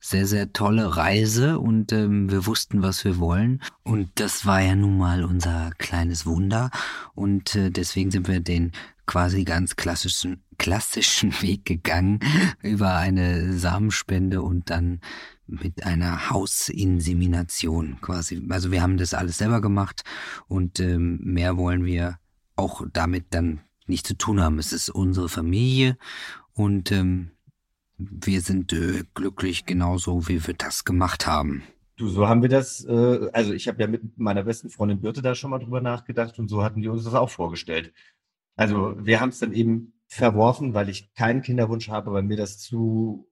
[0.00, 3.62] sehr, sehr tolle Reise und ähm, wir wussten, was wir wollen.
[3.82, 6.70] Und das war ja nun mal unser kleines Wunder.
[7.14, 8.72] Und äh, deswegen sind wir den
[9.10, 12.20] quasi ganz klassischen, klassischen Weg gegangen
[12.62, 15.00] über eine Samenspende und dann
[15.48, 18.40] mit einer Hausinsemination quasi.
[18.50, 20.04] Also wir haben das alles selber gemacht
[20.46, 22.20] und ähm, mehr wollen wir
[22.54, 24.60] auch damit dann nicht zu tun haben.
[24.60, 25.96] Es ist unsere Familie
[26.52, 27.32] und ähm,
[27.98, 31.64] wir sind äh, glücklich genauso, wie wir das gemacht haben.
[31.96, 35.20] Du, so haben wir das, äh, also ich habe ja mit meiner besten Freundin Birte
[35.20, 37.92] da schon mal drüber nachgedacht und so hatten wir uns das auch vorgestellt.
[38.60, 42.58] Also wir haben es dann eben verworfen, weil ich keinen Kinderwunsch habe, weil mir das
[42.58, 43.26] zu,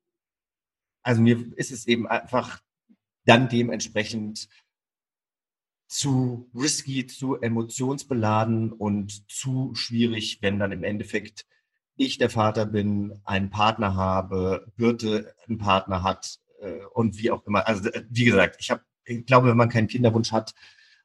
[1.03, 2.63] also mir ist es eben einfach
[3.27, 4.49] dann dementsprechend
[5.87, 11.47] zu risky, zu emotionsbeladen und zu schwierig, wenn dann im Endeffekt
[11.97, 17.45] ich der Vater bin, einen Partner habe, Birte einen Partner hat, äh, und wie auch
[17.45, 17.67] immer.
[17.67, 20.55] Also äh, wie gesagt, ich habe, ich glaube, wenn man keinen Kinderwunsch hat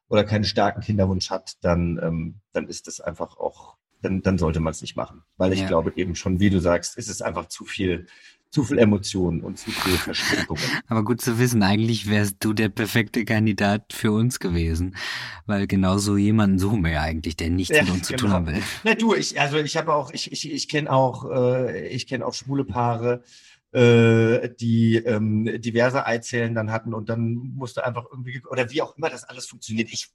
[0.08, 4.60] oder keinen starken Kinderwunsch hat, dann, ähm, dann ist das einfach auch, dann, dann sollte
[4.60, 5.22] man es nicht machen.
[5.36, 5.66] Weil ich ja.
[5.66, 8.06] glaube eben schon, wie du sagst, ist es einfach zu viel,
[8.50, 10.62] zu viel Emotionen und zu viel Verstrickungen.
[10.86, 14.94] Aber gut zu wissen, eigentlich wärst du der perfekte Kandidat für uns gewesen,
[15.46, 18.18] weil genau so jemanden suchen wir ja eigentlich, der nichts ja, mit uns genau.
[18.18, 18.62] zu tun haben will.
[18.84, 22.24] Na du, ich, also ich habe auch, ich, ich, ich kenne auch, äh, ich kenne
[22.26, 23.24] auch schwule Paare,
[23.72, 28.96] äh, die ähm, diverse Eizellen dann hatten und dann musste einfach irgendwie, oder wie auch
[28.96, 29.92] immer das alles funktioniert.
[29.92, 30.10] Ich,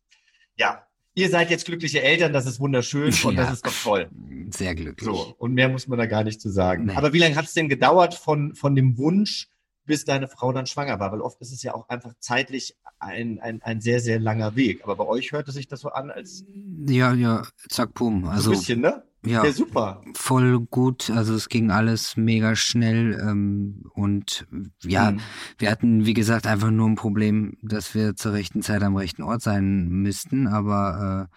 [0.55, 0.85] ja,
[1.19, 4.09] ihr seid jetzt glückliche Eltern, das ist wunderschön und ja, das ist doch toll.
[4.51, 5.05] Sehr glücklich.
[5.05, 6.85] So, und mehr muss man da gar nicht zu sagen.
[6.85, 6.95] Nee.
[6.95, 9.49] Aber wie lange hat es denn gedauert von, von dem Wunsch,
[9.85, 11.11] bis deine Frau dann schwanger war?
[11.11, 14.83] Weil oft ist es ja auch einfach zeitlich ein, ein, ein sehr, sehr langer Weg.
[14.83, 16.45] Aber bei euch hörte sich das so an, als.
[16.87, 18.25] Ja, ja, zack, pum.
[18.25, 19.03] Also, ein bisschen, ne?
[19.25, 20.01] Ja, ja, super.
[20.15, 21.09] Voll gut.
[21.09, 23.19] Also es ging alles mega schnell.
[23.21, 24.47] Ähm, und
[24.83, 25.19] ja, mhm.
[25.57, 29.23] wir hatten, wie gesagt, einfach nur ein Problem, dass wir zur rechten Zeit am rechten
[29.23, 30.47] Ort sein müssten.
[30.47, 31.35] Aber äh,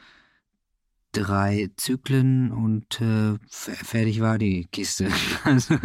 [1.12, 5.09] drei Zyklen und äh, fertig war die Kiste.
[5.45, 5.76] Also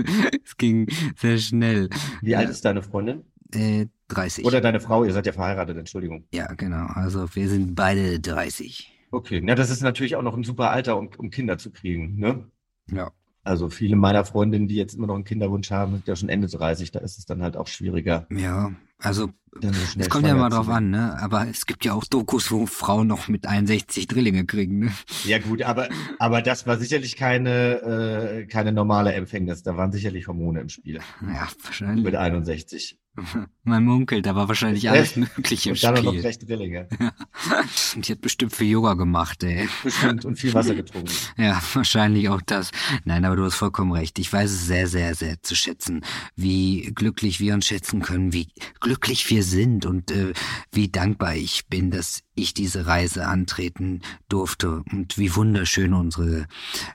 [0.46, 1.90] es ging sehr schnell.
[2.22, 3.24] Wie alt ist deine Freundin?
[3.54, 4.46] Äh, 30.
[4.46, 6.26] Oder deine Frau, ihr seid ja verheiratet, Entschuldigung.
[6.32, 6.86] Ja, genau.
[6.88, 8.97] Also wir sind beide 30.
[9.12, 12.18] Okay, na, das ist natürlich auch noch ein super Alter, um, um Kinder zu kriegen,
[12.18, 12.46] ne?
[12.92, 13.12] Ja.
[13.44, 16.48] Also viele meiner Freundinnen, die jetzt immer noch einen Kinderwunsch haben, sind ja schon Ende
[16.48, 18.28] 30, da ist es dann halt auch schwieriger.
[18.30, 19.30] Ja, also
[19.62, 21.18] es kommt ja mal drauf an, ne?
[21.20, 24.92] Aber es gibt ja auch Dokus, wo Frauen noch mit 61 Drillinge kriegen, ne?
[25.24, 25.88] Ja gut, aber
[26.20, 29.64] aber das war sicherlich keine äh, keine normale Empfängnis.
[29.64, 31.00] Da waren sicherlich Hormone im Spiel.
[31.22, 32.04] Ja, wahrscheinlich.
[32.04, 33.00] Mit 61.
[33.64, 36.04] Man munkelt, da war wahrscheinlich alles Mögliche im und Spiel.
[36.04, 36.88] noch recht Drillinge.
[37.00, 37.14] Ja.
[37.96, 39.68] Die hat bestimmt für Yoga gemacht, ey.
[39.84, 41.12] Bestimmt und viel Wasser getrunken.
[41.38, 42.72] Ja, wahrscheinlich auch das.
[43.04, 44.20] Nein, aber du hast vollkommen recht.
[44.20, 46.02] Ich weiß es sehr, sehr, sehr zu schätzen,
[46.36, 48.48] wie glücklich wir uns schätzen können, wie
[48.80, 50.34] glücklich wir sind und äh,
[50.72, 56.48] wie dankbar ich bin, dass ich diese Reise antreten durfte und wie wunderschön unsere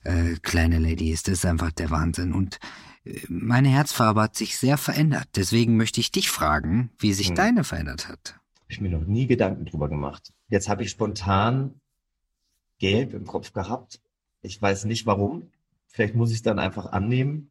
[0.04, 1.28] äh, kleine Lady ist.
[1.28, 2.58] Das ist einfach der Wahnsinn und
[3.28, 5.28] meine Herzfarbe hat sich sehr verändert.
[5.36, 7.34] Deswegen möchte ich dich fragen, wie sich hm.
[7.34, 8.34] deine verändert hat.
[8.60, 10.32] Habe ich mir noch nie Gedanken drüber gemacht.
[10.48, 11.80] Jetzt habe ich spontan
[12.78, 14.00] gelb im Kopf gehabt.
[14.40, 15.50] Ich weiß nicht warum.
[15.86, 17.50] Vielleicht muss ich es dann einfach annehmen.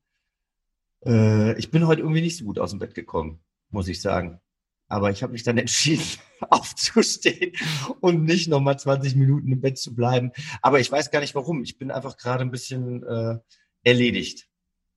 [1.06, 3.40] Äh, ich bin heute irgendwie nicht so gut aus dem Bett gekommen,
[3.70, 4.40] muss ich sagen.
[4.88, 6.04] Aber ich habe mich dann entschieden,
[6.50, 7.54] aufzustehen
[8.00, 10.32] und nicht nochmal 20 Minuten im Bett zu bleiben.
[10.62, 11.64] Aber ich weiß gar nicht warum.
[11.64, 13.38] Ich bin einfach gerade ein bisschen äh,
[13.84, 14.51] erledigt.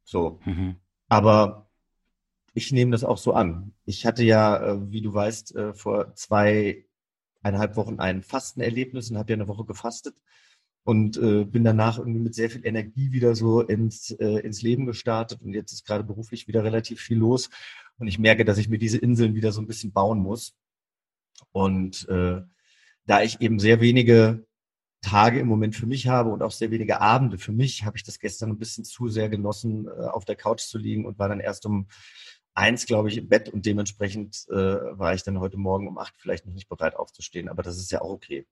[0.04, 0.40] So.
[0.44, 0.76] Mhm.
[1.08, 1.70] Aber
[2.54, 3.72] ich nehme das auch so an.
[3.84, 9.32] Ich hatte ja, äh, wie du weißt, äh, vor zweieinhalb Wochen ein Fastenerlebnis und habe
[9.32, 10.16] ja eine Woche gefastet
[10.84, 14.86] und äh, bin danach irgendwie mit sehr viel Energie wieder so ins, äh, ins Leben
[14.86, 17.50] gestartet und jetzt ist gerade beruflich wieder relativ viel los
[17.98, 20.56] und ich merke, dass ich mir diese Inseln wieder so ein bisschen bauen muss.
[21.52, 22.42] Und äh,
[23.06, 24.46] da ich eben sehr wenige
[25.04, 28.02] Tage im Moment für mich habe und auch sehr wenige Abende für mich, habe ich
[28.02, 31.28] das gestern ein bisschen zu sehr genossen, äh, auf der Couch zu liegen und war
[31.28, 31.86] dann erst um
[32.54, 36.14] eins, glaube ich, im Bett und dementsprechend äh, war ich dann heute Morgen um acht
[36.16, 38.46] vielleicht noch nicht bereit aufzustehen, aber das ist ja auch okay.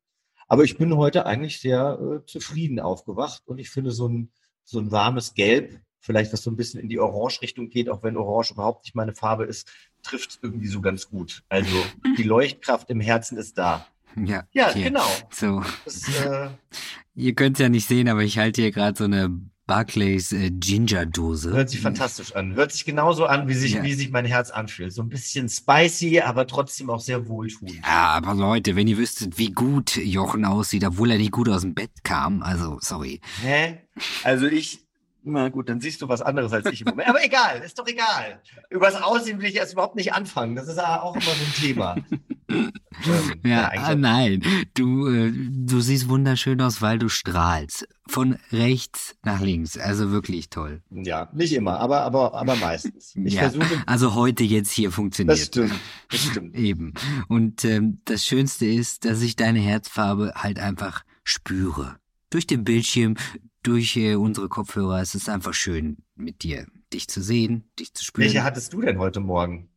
[0.47, 4.31] Aber ich bin heute eigentlich sehr äh, zufrieden aufgewacht und ich finde so ein,
[4.65, 8.17] so ein warmes Gelb, vielleicht was so ein bisschen in die Orange-Richtung geht, auch wenn
[8.17, 9.73] Orange überhaupt nicht meine Farbe ist,
[10.03, 11.45] trifft irgendwie so ganz gut.
[11.49, 11.75] Also
[12.19, 13.87] die Leuchtkraft im Herzen ist da.
[14.17, 14.85] Ja, ja hier.
[14.85, 15.07] genau.
[15.31, 15.63] So.
[15.85, 16.49] Das, äh,
[17.15, 19.31] Ihr könnt es ja nicht sehen, aber ich halte hier gerade so eine
[19.67, 21.51] Barclays äh, Ginger Dose.
[21.51, 22.55] Hört sich fantastisch an.
[22.55, 23.83] Hört sich genauso an, wie sich, ja.
[23.83, 24.93] wie sich mein Herz anfühlt.
[24.93, 27.77] So ein bisschen spicy, aber trotzdem auch sehr wohltuend.
[27.77, 31.63] Ja, aber Leute, wenn ihr wüsstet, wie gut Jochen aussieht, obwohl er nicht gut aus
[31.63, 33.21] dem Bett kam, also sorry.
[33.43, 33.79] Hä?
[34.25, 34.81] Also ich,
[35.23, 37.09] na gut, dann siehst du was anderes als ich im Moment.
[37.09, 38.41] Aber egal, ist doch egal.
[38.69, 40.57] Über das Aussehen will ich erst überhaupt nicht anfangen.
[40.57, 41.97] Das ist auch immer so ein Thema.
[42.53, 42.73] ähm,
[43.45, 44.43] ja, ja nein.
[44.75, 47.89] Du, äh, du siehst wunderschön aus, weil du strahlst.
[48.07, 49.79] Von rechts nach links.
[49.79, 50.83] Also wirklich toll.
[50.91, 53.15] Ja, nicht immer, aber, aber, aber meistens.
[53.25, 53.83] Ich ja, versuche.
[53.87, 55.39] Also heute jetzt hier funktioniert.
[55.39, 55.73] Das stimmt.
[56.11, 56.55] Das stimmt.
[56.57, 56.95] Eben.
[57.29, 61.97] Und ähm, das Schönste ist, dass ich deine Herzfarbe halt einfach spüre.
[62.31, 63.17] Durch den Bildschirm,
[63.63, 65.01] durch äh, unsere Kopfhörer.
[65.01, 68.27] Es ist einfach schön mit dir dich zu sehen, dich zu spüren.
[68.27, 69.69] Welche hattest du denn heute Morgen?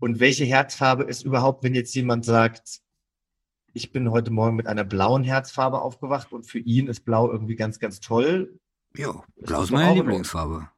[0.00, 2.80] Und welche Herzfarbe ist überhaupt, wenn jetzt jemand sagt,
[3.72, 7.54] ich bin heute Morgen mit einer blauen Herzfarbe aufgewacht und für ihn ist blau irgendwie
[7.54, 8.58] ganz, ganz toll.
[8.96, 10.68] Ja, blau ist meine Lieblingsfarbe.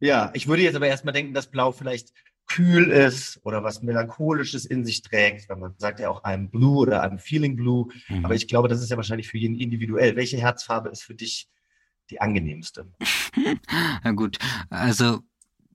[0.00, 2.12] Ja, ich würde jetzt aber erstmal denken, dass blau vielleicht
[2.46, 5.48] kühl ist oder was melancholisches in sich trägt.
[5.48, 7.88] Weil man sagt ja auch einem Blue oder einem Feeling Blue.
[8.08, 8.24] Mhm.
[8.24, 10.16] Aber ich glaube, das ist ja wahrscheinlich für jeden individuell.
[10.16, 11.48] Welche Herzfarbe ist für dich
[12.10, 12.90] die angenehmste?
[14.02, 14.38] Na gut,
[14.70, 15.20] also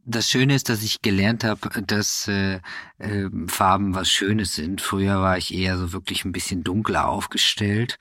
[0.09, 2.61] das Schöne ist, dass ich gelernt habe, dass äh,
[2.97, 4.79] äh, Farben was Schönes sind.
[4.79, 7.99] Früher war ich eher so wirklich ein bisschen dunkler aufgestellt.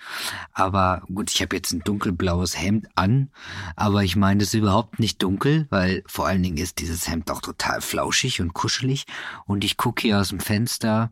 [0.53, 3.31] Aber gut, ich habe jetzt ein dunkelblaues Hemd an,
[3.75, 7.31] aber ich meine das ist überhaupt nicht dunkel, weil vor allen Dingen ist dieses Hemd
[7.31, 9.05] auch total flauschig und kuschelig.
[9.45, 11.11] Und ich gucke hier aus dem Fenster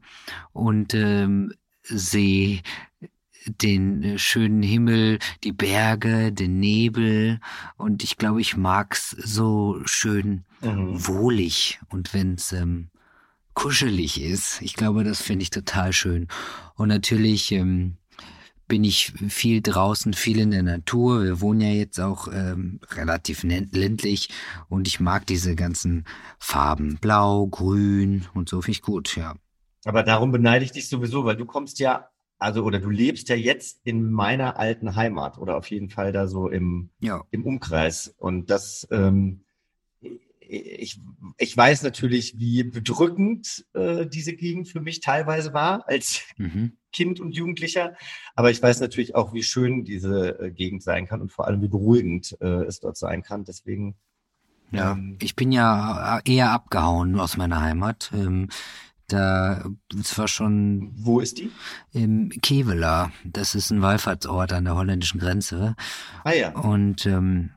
[0.53, 2.63] und ähm, sehe
[3.47, 7.41] den äh, schönen Himmel, die Berge, den Nebel
[7.77, 11.07] und ich glaube, ich mag's so schön mhm.
[11.07, 12.91] wohlig und wenn's ähm,
[13.55, 14.61] kuschelig ist.
[14.63, 16.29] Ich glaube, das finde ich total schön.
[16.75, 17.97] Und natürlich ähm,
[18.67, 21.23] bin ich viel draußen, viel in der Natur.
[21.23, 24.29] Wir wohnen ja jetzt auch ähm, relativ ländlich
[24.69, 26.05] und ich mag diese ganzen
[26.39, 26.99] Farben.
[27.01, 29.35] Blau, Grün und so finde ich gut, ja.
[29.85, 32.09] Aber darum beneide ich dich sowieso, weil du kommst ja
[32.39, 36.27] also oder du lebst ja jetzt in meiner alten Heimat oder auf jeden Fall da
[36.27, 37.23] so im, ja.
[37.31, 38.15] im Umkreis.
[38.19, 39.44] Und das, ähm,
[40.55, 41.01] ich,
[41.39, 46.77] ich weiß natürlich, wie bedrückend äh, diese Gegend für mich teilweise war als mhm.
[46.93, 47.95] Kind und Jugendlicher.
[48.35, 51.63] Aber ich weiß natürlich auch, wie schön diese äh, Gegend sein kann und vor allem,
[51.63, 53.45] wie beruhigend äh, es dort sein kann.
[53.45, 53.97] Deswegen
[54.71, 58.11] ja, ähm, ich bin ja eher abgehauen aus meiner Heimat.
[58.15, 58.49] Ähm,
[59.09, 59.65] da,
[59.99, 60.93] es war schon.
[60.97, 61.51] Wo ist die?
[61.93, 63.13] Im Kevela.
[63.25, 65.77] Das ist ein Wallfahrtsort an der holländischen Grenze.
[66.25, 66.51] Ah ja.
[66.53, 67.51] Und ähm,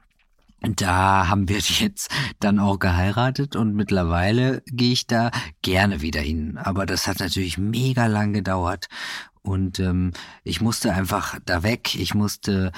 [0.62, 5.32] da haben wir jetzt dann auch geheiratet und mittlerweile gehe ich da
[5.62, 6.58] gerne wieder hin.
[6.58, 8.88] Aber das hat natürlich mega lang gedauert
[9.41, 11.95] und ähm, ich musste einfach da weg.
[11.95, 12.72] Ich musste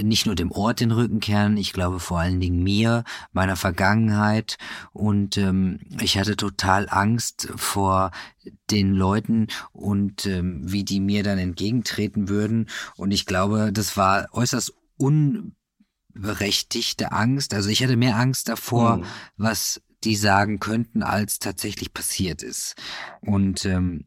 [0.00, 4.56] nicht nur dem Ort den Rücken kehren, ich glaube vor allen Dingen mir, meiner Vergangenheit
[4.92, 8.12] und ähm, ich hatte total Angst vor
[8.70, 14.28] den Leuten und ähm, wie die mir dann entgegentreten würden und ich glaube, das war
[14.32, 14.74] äußerst
[16.14, 17.54] unberechtigte Angst.
[17.54, 19.04] Also ich hatte mehr Angst davor, mhm.
[19.36, 22.74] was die sagen könnten, als tatsächlich passiert ist.
[23.20, 24.06] Und ähm,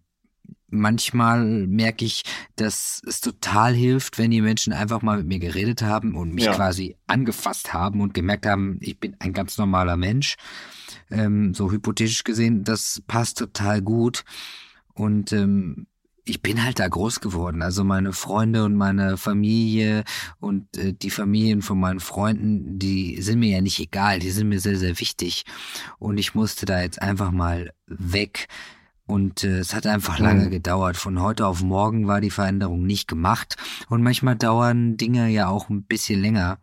[0.68, 2.24] manchmal merke ich,
[2.56, 6.46] dass es total hilft, wenn die Menschen einfach mal mit mir geredet haben und mich
[6.46, 6.56] ja.
[6.56, 10.36] quasi angefasst haben und gemerkt haben, ich bin ein ganz normaler Mensch.
[11.12, 14.24] Ähm, so hypothetisch gesehen, das passt total gut.
[14.96, 15.88] Und ähm,
[16.26, 17.62] ich bin halt da groß geworden.
[17.62, 20.04] Also meine Freunde und meine Familie
[20.40, 24.50] und äh, die Familien von meinen Freunden, die sind mir ja nicht egal, die sind
[24.50, 25.44] mir sehr, sehr wichtig.
[26.00, 28.48] Und ich musste da jetzt einfach mal weg.
[29.06, 30.52] Und äh, es hat einfach lange mhm.
[30.52, 30.96] gedauert.
[30.96, 33.58] Von heute auf morgen war die Veränderung nicht gemacht.
[33.90, 36.60] Und manchmal dauern Dinge ja auch ein bisschen länger.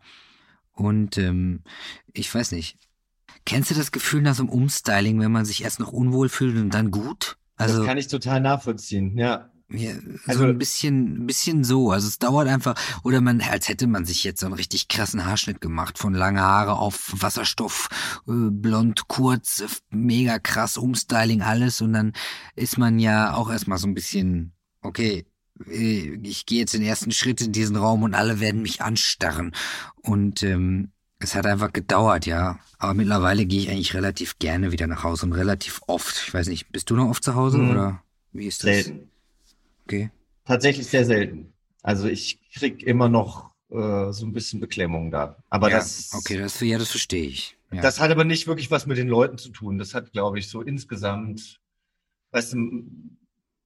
[0.73, 1.61] Und ähm,
[2.13, 2.77] ich weiß nicht.
[3.45, 6.57] Kennst du das Gefühl nach so einem Umstyling, wenn man sich erst noch unwohl fühlt
[6.57, 7.37] und dann gut?
[7.61, 9.50] Also, das kann ich total nachvollziehen, ja.
[9.73, 9.91] Ja,
[10.27, 11.91] also so ein bisschen, bisschen so.
[11.91, 15.25] Also es dauert einfach, oder man, als hätte man sich jetzt so einen richtig krassen
[15.25, 17.87] Haarschnitt gemacht, von lange Haare auf Wasserstoff,
[18.27, 21.81] äh, blond, kurz, mega krass, Umstyling, alles.
[21.81, 22.13] Und dann
[22.55, 24.51] ist man ja auch erstmal so ein bisschen,
[24.81, 25.25] okay,
[25.67, 29.53] äh, ich gehe jetzt den ersten Schritt in diesen Raum und alle werden mich anstarren.
[30.01, 32.59] Und ähm, es hat einfach gedauert, ja.
[32.77, 36.23] Aber mittlerweile gehe ich eigentlich relativ gerne wieder nach Hause und relativ oft.
[36.27, 37.71] Ich weiß nicht, bist du noch oft zu Hause mhm.
[37.71, 38.03] oder
[38.33, 38.83] wie ist das?
[38.83, 39.11] Selten.
[39.85, 40.11] Okay.
[40.45, 41.53] Tatsächlich sehr selten.
[41.81, 45.37] Also ich krieg immer noch äh, so ein bisschen Beklemmung da.
[45.49, 46.11] Aber ja, das.
[46.13, 47.57] Okay, das, ja, das verstehe ich.
[47.71, 47.81] Ja.
[47.81, 49.77] Das hat aber nicht wirklich was mit den Leuten zu tun.
[49.77, 51.61] Das hat, glaube ich, so insgesamt,
[52.31, 52.83] weißt du,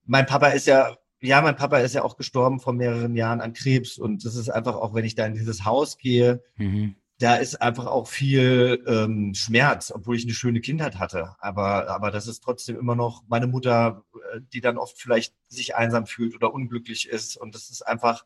[0.04, 3.52] mein Papa ist ja, ja, mein Papa ist ja auch gestorben vor mehreren Jahren an
[3.52, 3.98] Krebs.
[3.98, 7.62] Und das ist einfach auch, wenn ich da in dieses Haus gehe, mhm da ist
[7.62, 11.34] einfach auch viel ähm, Schmerz, obwohl ich eine schöne Kindheit hatte.
[11.38, 15.76] Aber, aber das ist trotzdem immer noch meine Mutter, äh, die dann oft vielleicht sich
[15.76, 17.36] einsam fühlt oder unglücklich ist.
[17.36, 18.24] Und das ist einfach,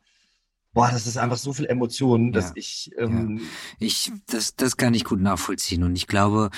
[0.72, 3.46] boah, das ist einfach so viel Emotionen, dass ja, ich, ähm, ja.
[3.78, 5.84] ich, das, das kann ich gut nachvollziehen.
[5.84, 6.50] Und ich glaube,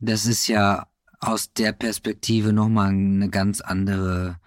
[0.00, 0.86] das ist ja
[1.20, 4.38] aus der Perspektive nochmal eine ganz andere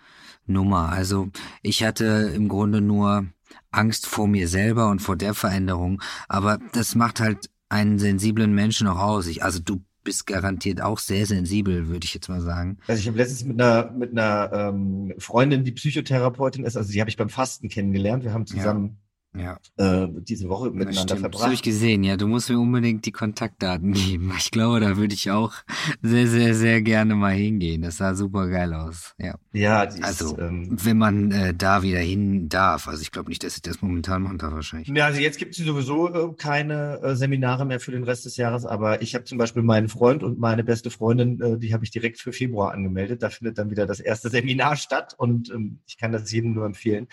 [0.48, 0.90] Nummer.
[0.90, 1.30] Also
[1.62, 3.28] ich hatte im Grunde nur
[3.72, 6.02] Angst vor mir selber und vor der Veränderung.
[6.28, 9.28] Aber das macht halt einen sensiblen Menschen auch aus.
[9.28, 12.78] Ich, also du bist garantiert auch sehr sensibel, würde ich jetzt mal sagen.
[12.88, 17.00] Also ich habe letztens mit einer mit einer ähm, Freundin, die Psychotherapeutin ist, also die
[17.00, 18.24] habe ich beim Fasten kennengelernt.
[18.24, 19.09] Wir haben zusammen ja.
[19.34, 21.36] Äh, diese Woche miteinander Stimmt, verbracht.
[21.36, 22.18] Das habe ich gesehen, ja.
[22.18, 24.34] Du musst mir unbedingt die Kontaktdaten geben.
[24.38, 25.54] Ich glaube, da würde ich auch
[26.02, 27.84] sehr, sehr, sehr gerne mal hingehen.
[27.84, 29.14] Das sah super geil aus.
[29.20, 29.36] Ja.
[29.54, 32.88] Ja, die Also, ähm, wenn man äh, da wieder hin darf.
[32.88, 34.90] Also ich glaube nicht, dass ich das momentan machen darf wahrscheinlich.
[34.90, 38.36] Ja, also jetzt gibt es sowieso äh, keine äh, Seminare mehr für den Rest des
[38.38, 41.84] Jahres, aber ich habe zum Beispiel meinen Freund und meine beste Freundin, äh, die habe
[41.84, 43.22] ich direkt für Februar angemeldet.
[43.22, 46.66] Da findet dann wieder das erste Seminar statt und ähm, ich kann das jedem nur
[46.66, 47.08] empfehlen.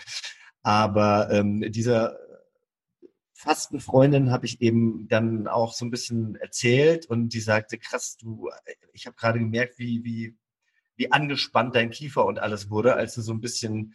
[0.67, 2.19] Aber ähm, dieser
[3.31, 8.17] fasten Freundin habe ich eben dann auch so ein bisschen erzählt und die sagte, krass,
[8.17, 8.49] du,
[8.91, 10.35] ich habe gerade gemerkt, wie, wie,
[10.97, 13.93] wie angespannt dein Kiefer und alles wurde, als du so ein bisschen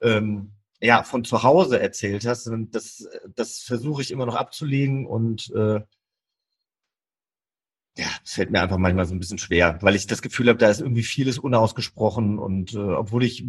[0.00, 2.46] ähm, ja, von zu Hause erzählt hast.
[2.46, 5.82] Und das, das versuche ich immer noch abzulegen und äh,
[7.98, 10.58] ja, es fällt mir einfach manchmal so ein bisschen schwer, weil ich das Gefühl habe,
[10.58, 13.44] da ist irgendwie vieles unausgesprochen und äh, obwohl ich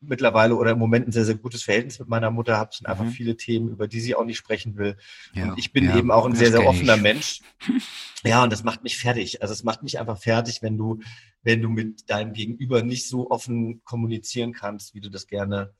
[0.00, 3.04] mittlerweile oder im Moment ein sehr, sehr gutes Verhältnis mit meiner Mutter habe, sind einfach
[3.04, 3.10] Mhm.
[3.10, 4.96] viele Themen, über die sie auch nicht sprechen will.
[5.34, 7.02] Ja, und ich bin ja, eben auch ein sehr, sehr offener ich.
[7.02, 7.40] Mensch.
[8.24, 9.42] Ja, und das macht mich fertig.
[9.42, 11.00] Also es macht mich einfach fertig, wenn du,
[11.42, 15.72] wenn du mit deinem Gegenüber nicht so offen kommunizieren kannst, wie du das gerne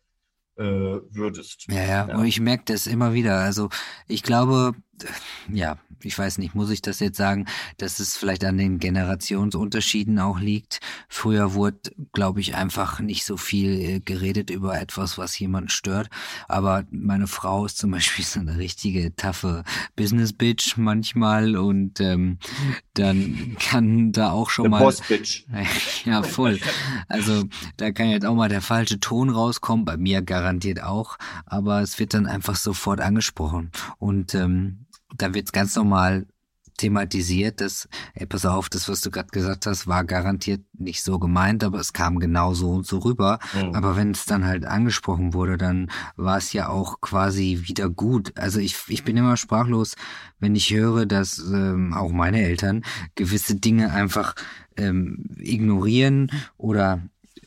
[0.57, 1.67] äh, würdest.
[1.69, 2.17] Ja, ja, Ja.
[2.19, 3.39] und ich merke das immer wieder.
[3.39, 3.69] Also
[4.09, 4.73] ich glaube,
[5.53, 7.47] ja, ich weiß nicht, muss ich das jetzt sagen,
[7.77, 10.81] dass es vielleicht an den Generationsunterschieden auch liegt.
[11.09, 11.79] Früher wurde,
[12.13, 16.09] glaube ich, einfach nicht so viel äh, geredet über etwas, was jemanden stört.
[16.47, 19.65] Aber meine Frau ist zum Beispiel so eine richtige taffe
[19.97, 22.39] Business-Bitch manchmal und ähm,
[22.95, 25.45] dann kann da auch schon The mal Boss Bitch.
[26.05, 26.61] ja, voll.
[27.09, 27.45] Also
[27.77, 31.99] da kann jetzt auch mal der falsche Ton rauskommen, bei mir garantiert auch, aber es
[31.99, 33.71] wird dann einfach sofort angesprochen.
[33.99, 34.87] Und ähm,
[35.17, 36.27] da wird ganz normal
[36.79, 41.19] thematisiert, dass, ey, pass auf, das, was du gerade gesagt hast, war garantiert nicht so
[41.19, 43.39] gemeint, aber es kam genau so und so rüber.
[43.53, 43.75] Mhm.
[43.75, 48.33] Aber wenn es dann halt angesprochen wurde, dann war es ja auch quasi wieder gut.
[48.39, 49.97] Also ich, ich bin immer sprachlos,
[50.39, 52.85] wenn ich höre, dass ähm, auch meine Eltern
[53.17, 54.35] gewisse Dinge einfach
[54.77, 57.03] ähm, ignorieren oder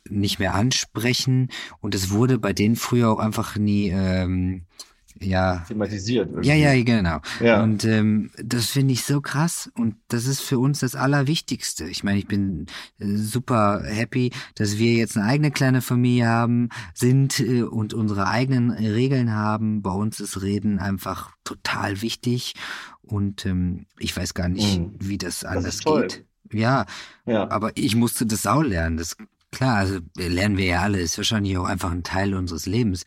[0.10, 1.50] nicht mehr ansprechen.
[1.80, 4.66] Und es wurde bei denen früher auch einfach nie, ähm,
[5.24, 6.30] ja, Thematisiert.
[6.30, 6.50] irgendwie.
[6.50, 7.20] ja, ja, genau.
[7.40, 7.62] Ja.
[7.64, 11.86] Und ähm, das finde ich so krass und das ist für uns das Allerwichtigste.
[11.86, 12.66] Ich meine, ich bin
[13.00, 18.28] äh, super happy, dass wir jetzt eine eigene kleine Familie haben, sind äh, und unsere
[18.28, 19.82] eigenen Regeln haben.
[19.82, 22.54] Bei uns ist Reden einfach total wichtig
[23.02, 24.96] und ähm, ich weiß gar nicht, Mhm.
[25.00, 26.04] wie das anders toll.
[26.04, 26.26] geht.
[26.54, 26.86] Ja,
[27.26, 27.50] ja.
[27.50, 28.98] aber ich musste das auch lernen.
[28.98, 29.16] Das
[29.52, 33.04] klar, also äh, lernen wir ja alle, ist wahrscheinlich auch einfach ein Teil unseres Lebens.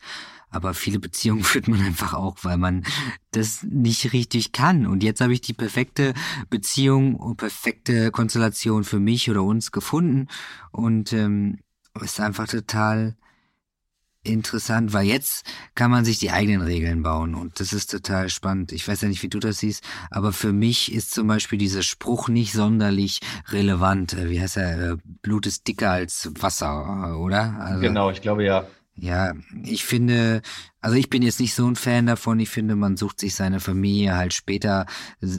[0.55, 2.83] Aber viele Beziehungen führt man einfach auch, weil man
[3.31, 4.87] das nicht richtig kann.
[4.87, 6.13] Und jetzt habe ich die perfekte
[6.49, 10.27] Beziehung und perfekte Konstellation für mich oder uns gefunden.
[10.71, 11.59] Und ähm,
[12.01, 13.15] ist einfach total
[14.25, 15.45] interessant, weil jetzt
[15.75, 18.71] kann man sich die eigenen Regeln bauen und das ist total spannend.
[18.71, 21.83] Ich weiß ja nicht, wie du das siehst, aber für mich ist zum Beispiel dieser
[21.83, 24.13] Spruch nicht sonderlich relevant.
[24.13, 24.91] Äh, Wie heißt er?
[24.91, 27.55] Äh, Blut ist dicker als Wasser, äh, oder?
[27.59, 28.67] Also, Genau, ich glaube ja.
[28.97, 29.33] Ja,
[29.63, 30.41] ich finde,
[30.79, 32.39] also ich bin jetzt nicht so ein Fan davon.
[32.39, 34.85] Ich finde, man sucht sich seine Familie halt später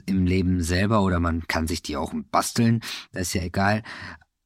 [0.05, 2.81] im Leben selber oder man kann sich die auch basteln.
[3.13, 3.83] Das ist ja egal.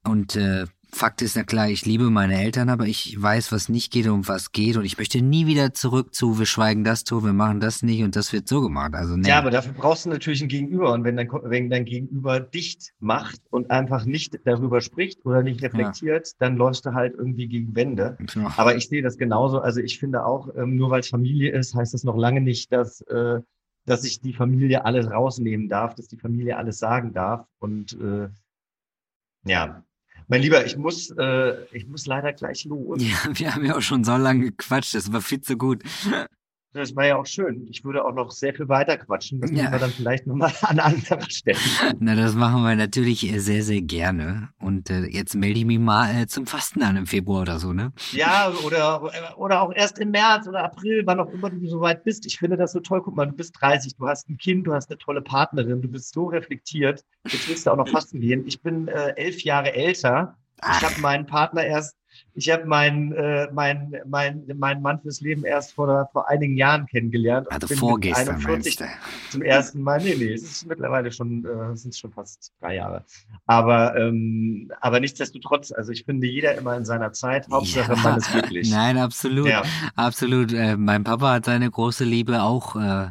[0.05, 3.93] Und äh, Fakt ist, na klar, ich liebe meine Eltern, aber ich weiß, was nicht
[3.93, 7.23] geht und was geht und ich möchte nie wieder zurück zu, wir schweigen das zu,
[7.23, 8.93] wir machen das nicht und das wird so gemacht.
[8.93, 9.29] Also nee.
[9.29, 10.91] Ja, aber dafür brauchst du natürlich ein Gegenüber.
[10.91, 15.63] Und wenn dein, wenn dein Gegenüber dicht macht und einfach nicht darüber spricht oder nicht
[15.63, 18.17] reflektiert, dann läufst du halt irgendwie gegen Wände.
[18.35, 18.53] Ja.
[18.57, 19.59] Aber ich sehe das genauso.
[19.59, 22.71] Also ich finde auch, ähm, nur weil es Familie ist, heißt das noch lange nicht,
[22.73, 23.39] dass, äh,
[23.85, 27.47] dass ich die Familie alles rausnehmen darf, dass die Familie alles sagen darf.
[27.59, 28.27] Und äh,
[29.45, 29.83] ja,
[30.31, 33.03] mein Lieber, ich muss, äh, ich muss leider gleich los.
[33.03, 35.83] ja, wir haben ja auch schon so lange gequatscht, das war viel zu gut.
[36.73, 37.67] Das war ja auch schön.
[37.69, 39.41] Ich würde auch noch sehr viel weiter quatschen.
[39.41, 39.57] Das Ja.
[39.63, 41.57] müssen wir dann vielleicht nochmal an anderer Stelle.
[41.99, 44.49] Na, das machen wir natürlich äh, sehr, sehr gerne.
[44.59, 47.73] Und äh, jetzt melde ich mich mal äh, zum Fasten an im Februar oder so,
[47.73, 47.91] ne?
[48.13, 52.05] Ja, oder, oder auch erst im März oder April, wann auch immer du so weit
[52.05, 52.25] bist.
[52.25, 53.01] Ich finde das so toll.
[53.03, 55.89] Guck mal, du bist 30, du hast ein Kind, du hast eine tolle Partnerin, du
[55.89, 57.03] bist so reflektiert.
[57.29, 58.47] Jetzt willst du auch noch fasten gehen.
[58.47, 60.37] Ich bin äh, elf Jahre älter.
[60.63, 61.95] Ich habe meinen Partner erst,
[62.33, 66.85] ich habe meinen äh, mein, mein, mein Mann fürs Leben erst vor, vor einigen Jahren
[66.85, 67.51] kennengelernt.
[67.51, 69.31] Also vorgestern 41 meinst du?
[69.31, 70.01] zum ersten Mal.
[70.01, 73.05] Nee, nee, es ist mittlerweile schon, äh, es sind schon fast drei Jahre.
[73.45, 77.47] Aber, ähm, aber nichtsdestotrotz, also ich finde jeder immer in seiner Zeit.
[77.49, 78.69] Hauptsache, man ist glücklich.
[78.71, 79.47] Nein, absolut.
[79.47, 79.63] Ja.
[79.95, 80.53] Absolut.
[80.53, 83.09] Äh, mein Papa hat seine große Liebe auch äh,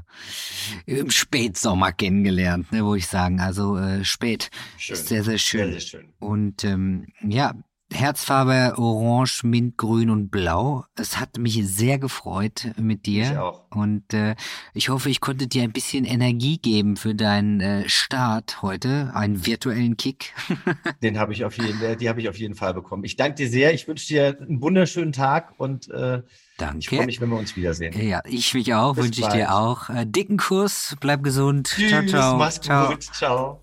[0.87, 3.41] im Spätsommer kennengelernt, ne, wo ich sagen.
[3.41, 4.51] Also äh, spät.
[4.79, 4.95] Schön.
[4.95, 5.61] Ist sehr, sehr schön.
[5.61, 6.13] Sehr, sehr schön.
[6.19, 7.55] Und ähm, ja,
[7.93, 10.85] Herzfarbe Orange, Mint, Grün und Blau.
[10.97, 13.25] Es hat mich sehr gefreut mit dir.
[13.25, 13.65] Ich auch.
[13.71, 14.37] Und äh,
[14.75, 19.45] ich hoffe, ich konnte dir ein bisschen Energie geben für deinen äh, Start heute, einen
[19.45, 20.33] virtuellen Kick.
[21.03, 23.05] Den habe ich auf jeden, die habe ich auf jeden Fall bekommen.
[23.05, 23.75] Ich danke dir sehr.
[23.75, 26.23] Ich wünsche dir einen wunderschönen Tag und äh,
[26.59, 26.79] Danke.
[26.79, 27.93] ich freue mich, wenn wir uns wiedersehen.
[28.01, 29.89] Ja, ich mich auch, wünsche ich dir auch.
[29.91, 31.69] Äh, dicken Kuss, bleib gesund.
[31.69, 32.37] ciao, Tschüss, ciao.
[32.37, 32.89] mach's ciao.
[32.91, 33.03] gut.
[33.03, 33.63] Ciao.